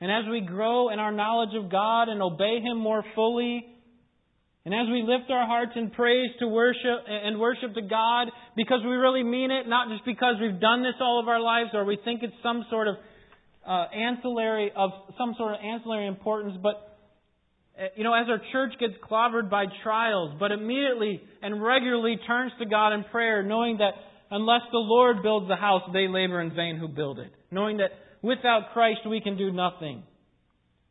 [0.00, 3.64] and as we grow in our knowledge of God and obey Him more fully,
[4.64, 8.80] and as we lift our hearts in praise to worship and worship to God because
[8.84, 11.84] we really mean it, not just because we've done this all of our lives or
[11.84, 12.96] we think it's some sort of
[13.66, 16.98] uh, ancillary of some sort of ancillary importance, but
[17.78, 22.52] uh, you know, as our church gets clobbered by trials, but immediately and regularly turns
[22.58, 23.92] to God in prayer, knowing that
[24.30, 27.32] unless the Lord builds the house, they labor in vain who build it.
[27.50, 27.90] Knowing that
[28.22, 30.02] Without Christ, we can do nothing.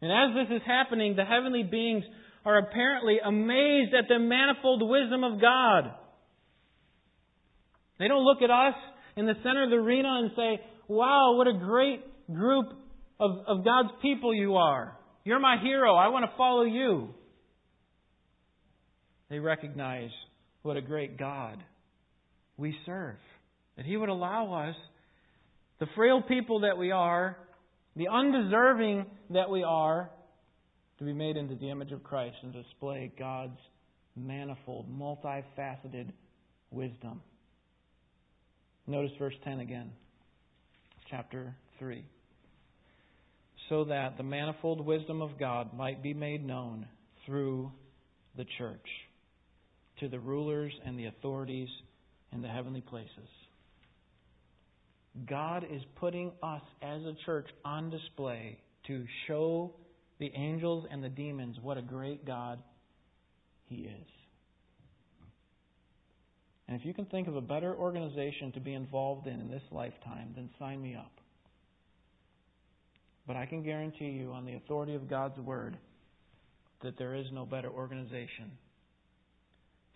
[0.01, 2.03] And as this is happening, the heavenly beings
[2.45, 5.91] are apparently amazed at the manifold wisdom of God.
[7.99, 8.75] They don't look at us
[9.15, 12.03] in the center of the arena and say, Wow, what a great
[12.33, 12.67] group
[13.19, 14.97] of, of God's people you are.
[15.25, 15.95] You're my hero.
[15.95, 17.09] I want to follow you.
[19.29, 20.11] They recognize
[20.61, 21.61] what a great God
[22.55, 23.17] we serve.
[23.75, 24.75] That He would allow us
[25.79, 27.37] the frail people that we are,
[27.95, 30.09] the undeserving that we are,
[30.97, 33.59] to be made into the image of Christ and display God's
[34.15, 36.11] manifold, multifaceted
[36.71, 37.21] wisdom.
[38.87, 39.91] Notice verse 10 again,
[41.11, 42.03] chapter 3.
[43.69, 46.87] so that the manifold wisdom of God might be made known
[47.25, 47.71] through
[48.37, 48.87] the church
[49.99, 51.69] to the rulers and the authorities
[52.31, 53.29] in the heavenly places.
[55.25, 59.73] God is putting us as a church on display to show
[60.19, 62.59] the angels and the demons what a great God
[63.65, 64.07] He is.
[66.67, 69.63] And if you can think of a better organization to be involved in in this
[69.71, 71.11] lifetime, then sign me up.
[73.25, 75.77] But I can guarantee you, on the authority of God's Word,
[76.81, 78.51] that there is no better organization.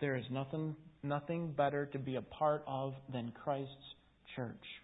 [0.00, 3.94] There is nothing, nothing better to be a part of than Christ's
[4.34, 4.81] church.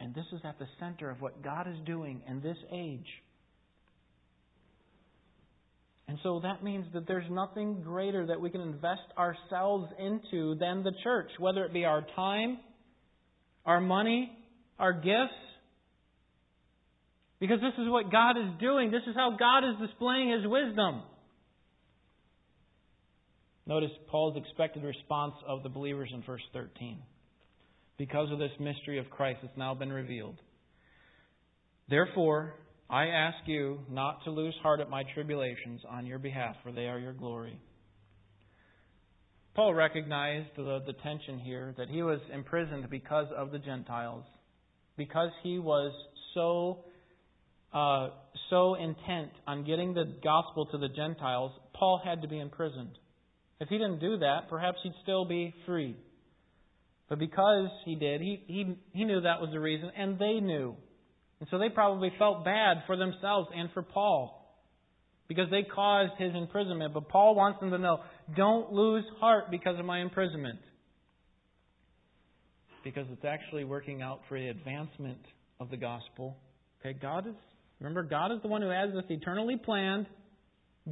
[0.00, 3.06] And this is at the center of what God is doing in this age.
[6.08, 10.84] And so that means that there's nothing greater that we can invest ourselves into than
[10.84, 12.58] the church, whether it be our time,
[13.64, 14.30] our money,
[14.78, 15.34] our gifts.
[17.40, 18.90] Because this is what God is doing.
[18.90, 21.02] This is how God is displaying His wisdom.
[23.66, 26.98] Notice Paul's expected response of the believers in verse 13
[27.98, 30.36] because of this mystery of Christ that's now been revealed.
[31.88, 32.54] Therefore,
[32.88, 36.86] I ask you not to lose heart at my tribulations on your behalf, for they
[36.86, 37.58] are your glory.
[39.54, 44.24] Paul recognized the, the tension here that he was imprisoned because of the Gentiles,
[44.96, 45.92] because he was
[46.34, 46.84] so
[47.72, 48.08] uh,
[48.48, 51.52] so intent on getting the gospel to the Gentiles.
[51.74, 52.98] Paul had to be imprisoned.
[53.60, 55.96] If he didn't do that, perhaps he'd still be free.
[57.08, 60.74] But because he did, he, he, he knew that was the reason, and they knew.
[61.38, 64.46] And so they probably felt bad for themselves and for Paul
[65.28, 66.94] because they caused his imprisonment.
[66.94, 68.00] But Paul wants them to know
[68.36, 70.58] don't lose heart because of my imprisonment.
[72.84, 75.18] Because it's actually working out for the advancement
[75.58, 76.36] of the gospel.
[76.80, 77.34] Okay, God is,
[77.80, 80.06] remember, God is the one who has this eternally planned.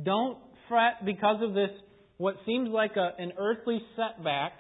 [0.03, 0.39] Don't
[0.69, 1.71] fret because of this,
[2.17, 4.53] what seems like a, an earthly setback.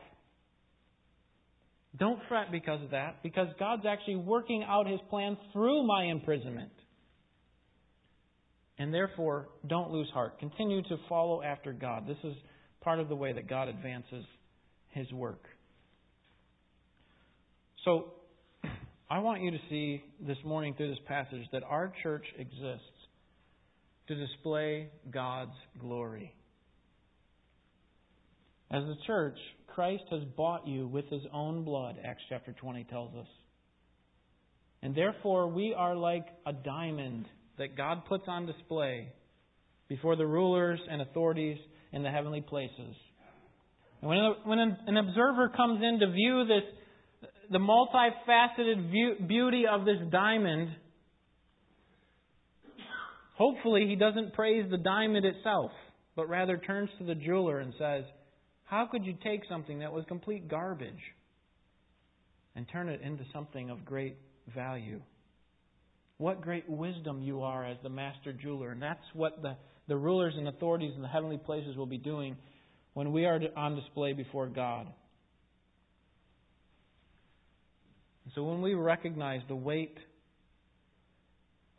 [1.98, 6.72] Don't fret because of that, because God's actually working out His plan through my imprisonment.
[8.78, 10.40] And therefore, don't lose heart.
[10.40, 12.08] Continue to follow after God.
[12.08, 12.34] This is
[12.80, 14.24] part of the way that God advances
[14.90, 15.44] His work.
[17.84, 18.14] So,
[19.08, 22.82] I want you to see this morning through this passage that our church exists
[24.08, 26.34] to display God's glory.
[28.70, 29.36] As the church,
[29.74, 33.26] Christ has bought you with his own blood, Acts chapter 20 tells us.
[34.82, 37.26] And therefore, we are like a diamond
[37.58, 39.08] that God puts on display
[39.88, 41.58] before the rulers and authorities
[41.92, 42.94] in the heavenly places.
[44.00, 50.68] And when, an observer comes in to view this, the multifaceted beauty of this diamond,
[53.36, 55.72] hopefully he doesn't praise the diamond itself,
[56.14, 58.04] but rather turns to the jeweler and says,
[58.74, 60.98] how could you take something that was complete garbage
[62.56, 64.16] and turn it into something of great
[64.52, 65.00] value?
[66.18, 68.72] What great wisdom you are as the master jeweler.
[68.72, 69.56] And that's what the,
[69.86, 72.36] the rulers and authorities in the heavenly places will be doing
[72.94, 74.88] when we are on display before God.
[78.34, 79.98] So when we recognize the weight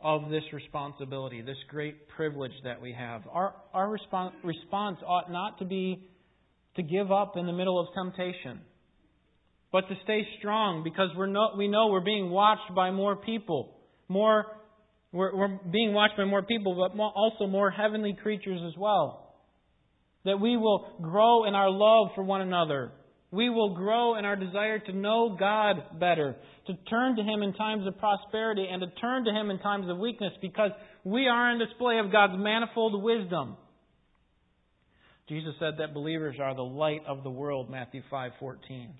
[0.00, 5.66] of this responsibility, this great privilege that we have, our, our response ought not to
[5.66, 6.08] be
[6.76, 8.60] to give up in the middle of temptation,
[9.72, 13.74] but to stay strong because we're no, we know we're being watched by more people.
[14.08, 14.46] More,
[15.12, 19.34] we're, we're being watched by more people, but also more heavenly creatures as well.
[20.24, 22.92] That we will grow in our love for one another.
[23.30, 26.36] We will grow in our desire to know God better,
[26.68, 29.90] to turn to Him in times of prosperity, and to turn to Him in times
[29.90, 30.70] of weakness because
[31.04, 33.56] we are in display of God's manifold wisdom.
[35.28, 38.94] Jesus said that believers are the light of the world, Matthew 5:14.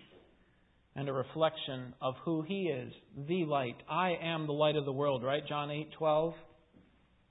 [0.97, 2.93] And a reflection of who he is,
[3.29, 3.77] the light.
[3.89, 5.47] I am the light of the world, right?
[5.47, 6.35] John 8:12.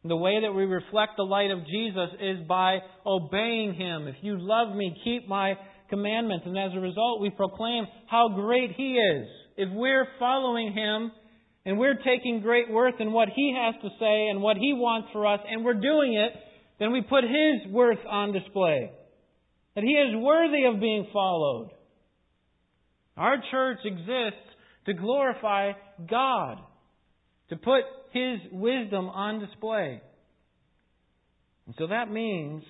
[0.05, 4.07] The way that we reflect the light of Jesus is by obeying him.
[4.07, 5.57] If you love me, keep my
[5.89, 6.45] commandments.
[6.45, 9.27] And as a result, we proclaim how great he is.
[9.57, 11.11] If we're following him
[11.65, 15.09] and we're taking great worth in what he has to say and what he wants
[15.11, 16.31] for us, and we're doing it,
[16.79, 18.91] then we put His worth on display.
[19.75, 21.71] That He is worthy of being followed.
[23.17, 24.39] Our church exists
[24.85, 25.71] to glorify
[26.09, 26.59] God,
[27.49, 30.01] to put His wisdom on display.
[31.65, 32.63] And so that means,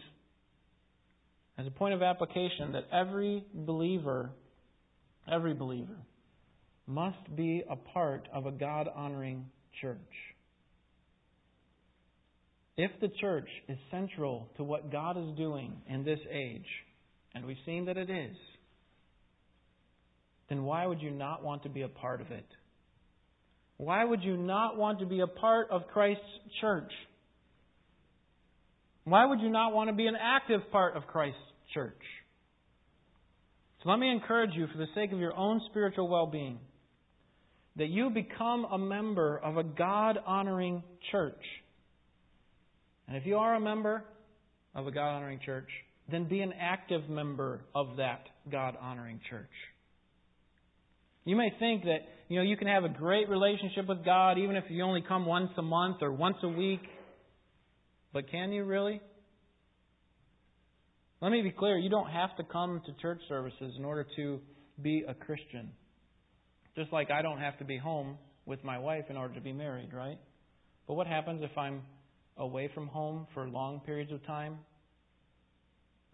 [1.57, 4.31] as a point of application, that every believer,
[5.31, 5.97] every believer,
[6.87, 9.47] must be a part of a God honoring
[9.81, 9.97] church.
[12.77, 16.65] If the church is central to what God is doing in this age,
[17.33, 18.35] and we've seen that it is,
[20.49, 22.45] then why would you not want to be a part of it?
[23.77, 26.23] Why would you not want to be a part of Christ's
[26.61, 26.91] church?
[29.05, 31.39] Why would you not want to be an active part of Christ's
[31.73, 32.01] church?
[33.83, 36.59] So let me encourage you, for the sake of your own spiritual well being,
[37.75, 41.41] that you become a member of a God honoring church.
[43.07, 44.03] And if you are a member
[44.73, 45.69] of a God honoring church,
[46.11, 49.49] then be an active member of that God honoring church.
[51.23, 51.99] You may think that,
[52.29, 55.25] you know, you can have a great relationship with God even if you only come
[55.25, 56.81] once a month or once a week.
[58.13, 59.01] But can you really?
[61.21, 64.39] Let me be clear, you don't have to come to church services in order to
[64.81, 65.71] be a Christian.
[66.75, 69.53] Just like I don't have to be home with my wife in order to be
[69.53, 70.19] married, right?
[70.87, 71.81] But what happens if I'm
[72.37, 74.59] away from home for long periods of time?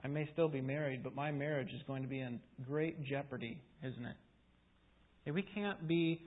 [0.04, 3.62] I may still be married, but my marriage is going to be in great jeopardy,
[3.84, 5.32] isn't it?
[5.32, 6.22] We can't be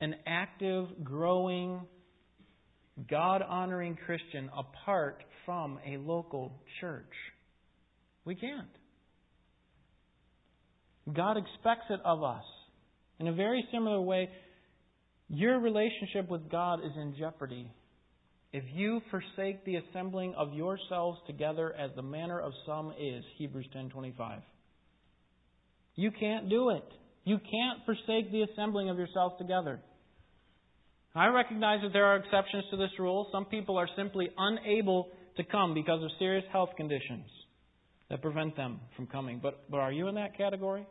[0.00, 1.80] an active, growing,
[3.10, 7.12] God honoring Christian apart from a local church.
[8.24, 8.68] We can't.
[11.12, 12.44] God expects it of us.
[13.18, 14.28] In a very similar way,
[15.28, 17.68] your relationship with God is in jeopardy
[18.52, 23.66] if you forsake the assembling of yourselves together as the manner of some is, Hebrews
[23.74, 24.42] 10:25.
[25.94, 26.84] You can't do it.
[27.24, 29.80] You can't forsake the assembling of yourselves together.
[31.14, 33.28] I recognize that there are exceptions to this rule.
[33.32, 37.26] Some people are simply unable to come because of serious health conditions
[38.08, 39.38] that prevent them from coming.
[39.42, 40.86] But, but are you in that category?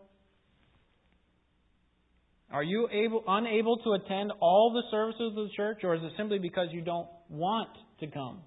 [2.52, 6.12] Are you able, unable to attend all the services of the church, or is it
[6.18, 7.70] simply because you don't want
[8.02, 8.40] to come?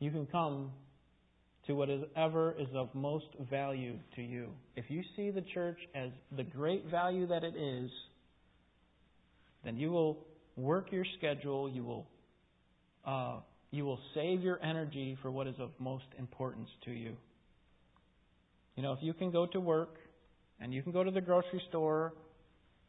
[0.00, 0.72] You can come
[1.66, 4.48] to whatever is of most value to you.
[4.74, 7.90] If you see the church as the great value that it is,
[9.64, 10.18] then you will
[10.56, 11.68] work your schedule.
[11.68, 12.06] You will
[13.06, 13.40] uh,
[13.70, 17.14] you will save your energy for what is of most importance to you.
[18.74, 19.96] You know, if you can go to work
[20.60, 22.12] and you can go to the grocery store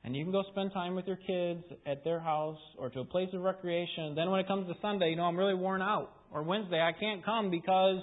[0.04, 3.06] and you can go spend time with your kids at their house or to a
[3.06, 4.16] place of recreation.
[4.16, 6.12] Then when it comes to Sunday, you know, I'm really worn out.
[6.32, 8.02] Or Wednesday, I can't come because,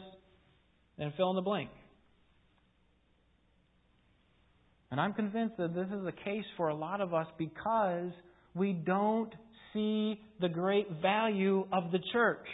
[0.96, 1.70] then fill in the blank.
[4.90, 8.10] And I'm convinced that this is the case for a lot of us because
[8.54, 9.32] we don't
[9.72, 12.46] see the great value of the church.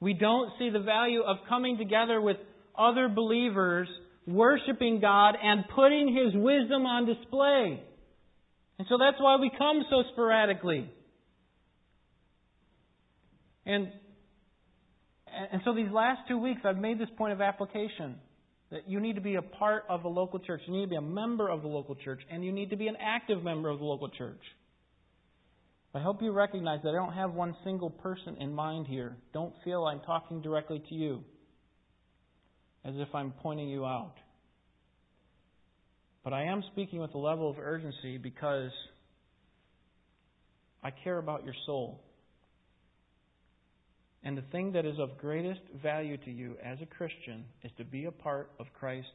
[0.00, 2.36] We don't see the value of coming together with
[2.76, 3.88] other believers
[4.26, 7.82] worshiping God and putting His wisdom on display.
[8.78, 10.90] And so that's why we come so sporadically.
[13.66, 13.88] And,
[15.52, 18.16] and so these last two weeks, I've made this point of application
[18.70, 20.62] that you need to be a part of a local church.
[20.66, 22.88] You need to be a member of the local church, and you need to be
[22.88, 24.40] an active member of the local church.
[25.94, 29.16] I hope you recognize that I don't have one single person in mind here.
[29.32, 31.22] Don't feel I'm talking directly to you
[32.84, 34.14] as if I'm pointing you out.
[36.22, 38.70] But I am speaking with a level of urgency because
[40.82, 42.00] I care about your soul.
[44.22, 47.84] And the thing that is of greatest value to you as a Christian is to
[47.84, 49.10] be a part of Christ's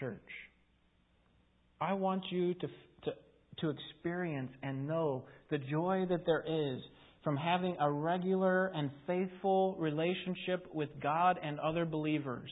[0.00, 0.20] church.
[1.80, 3.12] I want you to, to,
[3.58, 6.80] to experience and know the joy that there is
[7.22, 12.50] from having a regular and faithful relationship with God and other believers.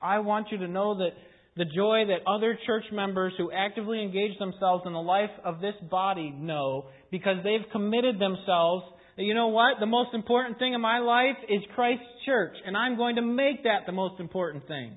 [0.00, 1.10] I want you to know that
[1.56, 5.74] the joy that other church members who actively engage themselves in the life of this
[5.90, 8.84] body know because they've committed themselves
[9.16, 9.80] that, you know what?
[9.80, 13.64] The most important thing in my life is Christ's church, and I'm going to make
[13.64, 14.92] that the most important thing.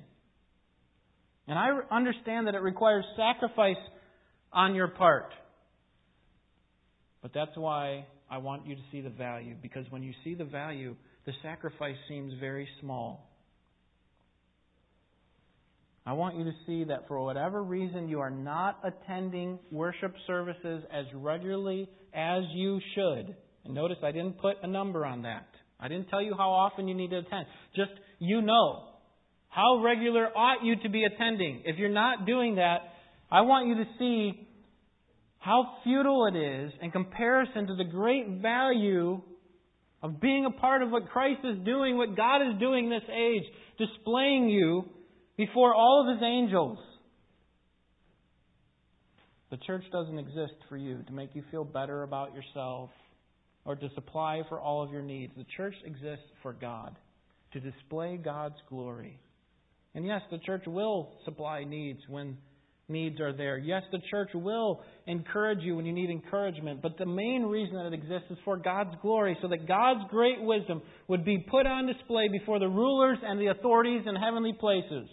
[1.48, 3.80] And I understand that it requires sacrifice
[4.52, 5.32] on your part.
[7.22, 10.44] But that's why I want you to see the value, because when you see the
[10.44, 10.94] value,
[11.24, 13.29] the sacrifice seems very small.
[16.06, 20.82] I want you to see that for whatever reason you are not attending worship services
[20.92, 23.36] as regularly as you should.
[23.64, 25.46] And notice I didn't put a number on that.
[25.78, 27.46] I didn't tell you how often you need to attend.
[27.76, 28.86] Just you know.
[29.48, 31.62] How regular ought you to be attending?
[31.64, 32.78] If you're not doing that,
[33.30, 34.48] I want you to see
[35.38, 39.20] how futile it is in comparison to the great value
[40.02, 43.42] of being a part of what Christ is doing, what God is doing this age,
[43.76, 44.84] displaying you
[45.36, 46.78] before all of his angels.
[49.50, 52.90] The church doesn't exist for you to make you feel better about yourself,
[53.64, 55.32] or to supply for all of your needs.
[55.36, 56.96] The church exists for God,
[57.52, 59.18] to display God's glory.
[59.94, 62.38] And yes, the church will supply needs when
[62.88, 63.58] needs are there.
[63.58, 67.86] Yes, the church will encourage you when you need encouragement, but the main reason that
[67.86, 71.86] it exists is for God's glory, so that God's great wisdom would be put on
[71.86, 75.08] display before the rulers and the authorities in heavenly places.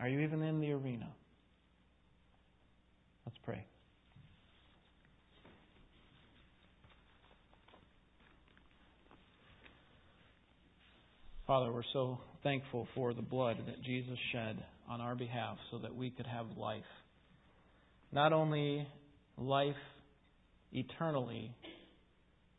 [0.00, 1.08] Are you even in the arena?
[3.26, 3.64] Let's pray.
[11.46, 15.94] Father, we're so thankful for the blood that Jesus shed on our behalf so that
[15.94, 16.82] we could have life.
[18.12, 18.86] Not only
[19.36, 19.74] life
[20.72, 21.50] eternally,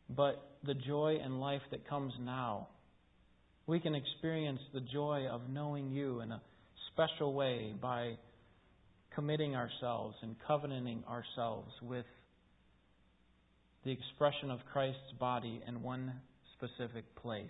[0.08, 2.68] but the joy and life that comes now.
[3.66, 6.42] We can experience the joy of knowing you in a
[6.92, 8.16] special way by
[9.14, 12.06] committing ourselves and covenanting ourselves with
[13.84, 16.12] the expression of Christ's body in one
[16.56, 17.48] specific place.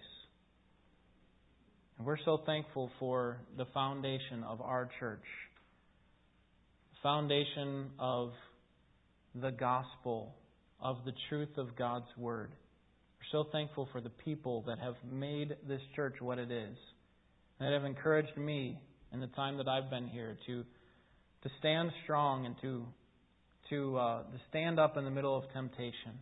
[1.99, 5.25] And we're so thankful for the foundation of our church,
[6.93, 8.31] the foundation of
[9.35, 10.35] the gospel,
[10.81, 12.53] of the truth of God's word.
[13.19, 16.77] We're so thankful for the people that have made this church what it is,
[17.59, 18.79] that have encouraged me
[19.13, 20.65] in the time that I've been here to
[21.43, 22.85] to stand strong and to
[23.71, 26.19] to uh, to stand up in the middle of temptation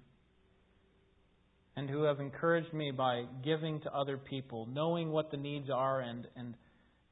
[1.78, 6.00] and who have encouraged me by giving to other people, knowing what the needs are
[6.00, 6.54] and, and,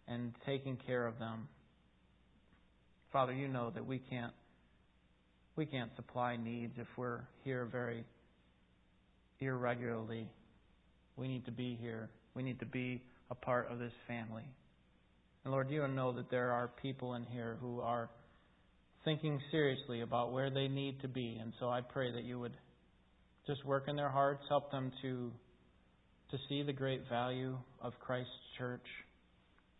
[0.08, 1.46] and taking care of them.
[3.12, 4.32] Father, you know that we can't
[5.54, 8.04] we can't supply needs if we're here very
[9.38, 10.28] irregularly.
[11.16, 12.10] We need to be here.
[12.34, 13.00] We need to be
[13.30, 14.44] a part of this family.
[15.46, 18.10] And Lord, you know that there are people in here who are
[19.04, 21.38] thinking seriously about where they need to be.
[21.40, 22.56] And so I pray that you would
[23.46, 25.30] just work in their hearts, help them to
[26.32, 28.84] to see the great value of Christ's church,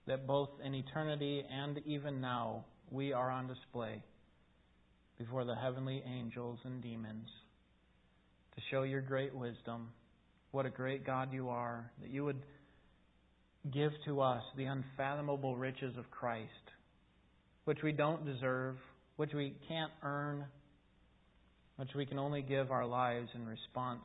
[0.06, 4.04] that both in eternity and even now we are on display
[5.18, 7.26] before the heavenly angels and demons
[8.54, 9.88] to show your great wisdom.
[10.52, 12.40] What a great God you are, that you would
[13.72, 16.50] give to us the unfathomable riches of Christ,
[17.64, 18.76] which we don't deserve,
[19.16, 20.44] which we can't earn,
[21.76, 24.04] which we can only give our lives in response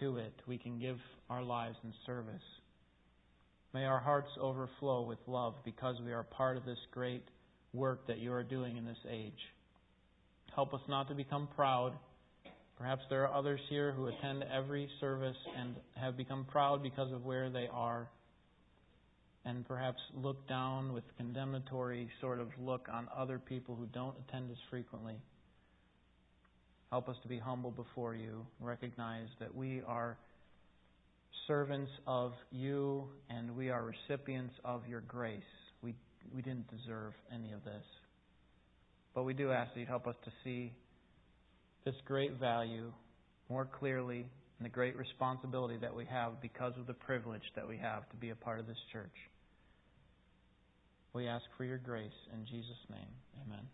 [0.00, 0.32] to it.
[0.46, 0.98] We can give
[1.30, 2.42] our lives in service.
[3.74, 7.24] May our hearts overflow with love because we are part of this great
[7.74, 9.38] work that you are doing in this age.
[10.54, 11.92] Help us not to become proud.
[12.78, 17.24] Perhaps there are others here who attend every service and have become proud because of
[17.24, 18.08] where they are,
[19.48, 24.50] and perhaps look down with condemnatory sort of look on other people who don't attend
[24.50, 25.14] as frequently.
[26.90, 30.18] Help us to be humble before you, recognize that we are
[31.46, 35.40] servants of you and we are recipients of your grace.
[35.82, 35.94] We,
[36.34, 37.84] we didn't deserve any of this.
[39.14, 40.74] But we do ask that you help us to see
[41.86, 42.92] this great value
[43.48, 44.26] more clearly
[44.58, 48.16] and the great responsibility that we have because of the privilege that we have to
[48.16, 49.06] be a part of this church.
[51.18, 53.10] We ask for your grace in Jesus' name.
[53.44, 53.66] Amen.